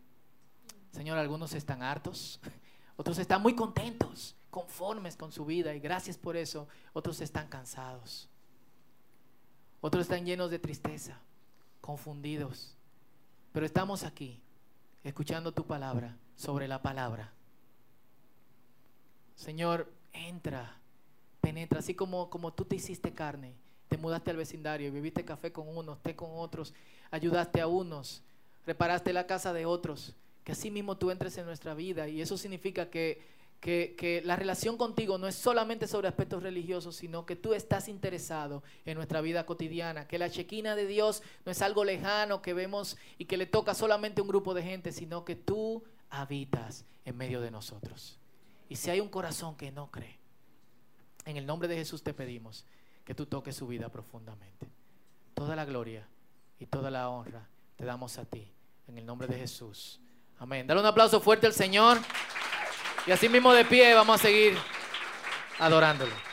Señor, 0.91 1.19
algunos 1.19 1.53
están 1.53 1.83
hartos, 1.83 2.39
otros 2.95 3.19
están 3.19 3.43
muy 3.43 3.53
contentos, 3.53 4.35
conformes 4.49 5.15
con 5.15 5.31
su 5.31 5.45
vida 5.45 5.75
y 5.75 5.79
gracias 5.79 6.17
por 6.17 6.35
eso, 6.35 6.67
otros 6.93 7.21
están 7.21 7.47
cansados, 7.47 8.27
otros 9.81 10.01
están 10.01 10.25
llenos 10.25 10.49
de 10.49 10.57
tristeza 10.57 11.21
confundidos. 11.81 12.77
Pero 13.51 13.65
estamos 13.65 14.03
aquí, 14.03 14.39
escuchando 15.03 15.51
tu 15.51 15.65
palabra, 15.65 16.15
sobre 16.35 16.67
la 16.67 16.81
palabra. 16.81 17.31
Señor, 19.35 19.91
entra, 20.13 20.77
penetra, 21.41 21.79
así 21.79 21.93
como, 21.93 22.29
como 22.29 22.53
tú 22.53 22.63
te 22.65 22.75
hiciste 22.75 23.13
carne, 23.13 23.53
te 23.89 23.97
mudaste 23.97 24.31
al 24.31 24.37
vecindario, 24.37 24.87
y 24.87 24.91
viviste 24.91 25.25
café 25.25 25.51
con 25.51 25.67
unos, 25.67 26.01
té 26.01 26.15
con 26.15 26.29
otros, 26.33 26.73
ayudaste 27.09 27.59
a 27.59 27.67
unos, 27.67 28.23
reparaste 28.65 29.11
la 29.11 29.27
casa 29.27 29.51
de 29.51 29.65
otros, 29.65 30.15
que 30.43 30.53
así 30.53 30.71
mismo 30.71 30.97
tú 30.97 31.11
entres 31.11 31.37
en 31.37 31.45
nuestra 31.45 31.73
vida. 31.73 32.07
Y 32.07 32.21
eso 32.21 32.37
significa 32.37 32.89
que 32.89 33.21
que, 33.61 34.21
la 34.25 34.35
relación 34.35 34.75
contigo 34.75 35.19
no 35.19 35.27
es 35.27 35.35
solamente 35.35 35.87
sobre 35.87 36.07
aspectos 36.07 36.41
religiosos, 36.41 36.95
sino 36.95 37.27
que 37.27 37.35
tú 37.35 37.53
estás 37.53 37.87
interesado 37.87 38.63
en 38.85 38.95
nuestra 38.95 39.21
vida 39.21 39.45
cotidiana, 39.45 40.07
que 40.07 40.17
la 40.17 40.31
chequina 40.31 40.75
de 40.75 40.87
Dios 40.87 41.21
no 41.45 41.51
es 41.51 41.61
algo 41.61 41.85
lejano 41.85 42.41
que 42.41 42.55
vemos 42.55 42.97
y 43.19 43.25
que 43.25 43.37
le 43.37 43.45
toca 43.45 43.75
solamente 43.75 44.21
un 44.21 44.27
grupo 44.27 44.55
de 44.55 44.63
gente, 44.63 44.91
sino 44.91 45.23
que 45.23 45.35
tú 45.35 45.83
habitas 46.09 46.85
en 47.05 47.15
medio 47.15 47.39
de 47.39 47.51
nosotros. 47.51 48.17
Y 48.67 48.77
si 48.77 48.89
hay 48.89 48.99
un 48.99 49.09
corazón 49.09 49.55
que 49.55 49.71
no 49.71 49.91
cree, 49.91 50.17
en 51.25 51.37
el 51.37 51.45
nombre 51.45 51.67
de 51.67 51.75
Jesús 51.75 52.01
te 52.01 52.15
pedimos 52.15 52.65
que 53.05 53.13
tú 53.13 53.27
toques 53.27 53.55
su 53.55 53.67
vida 53.67 53.89
profundamente. 53.89 54.67
Toda 55.35 55.55
la 55.55 55.65
gloria 55.65 56.07
y 56.59 56.65
toda 56.65 56.89
la 56.89 57.09
honra 57.09 57.47
te 57.75 57.85
damos 57.85 58.17
a 58.17 58.25
ti, 58.25 58.51
en 58.87 58.97
el 58.97 59.05
nombre 59.05 59.27
de 59.27 59.37
Jesús. 59.37 59.99
Amén. 60.39 60.65
Dale 60.65 60.79
un 60.79 60.87
aplauso 60.87 61.21
fuerte 61.21 61.45
al 61.45 61.53
Señor. 61.53 61.99
Y 63.05 63.11
así 63.11 63.29
mismo 63.29 63.53
de 63.53 63.65
pie 63.65 63.93
vamos 63.93 64.19
a 64.19 64.23
seguir 64.23 64.57
adorándolo. 65.59 66.30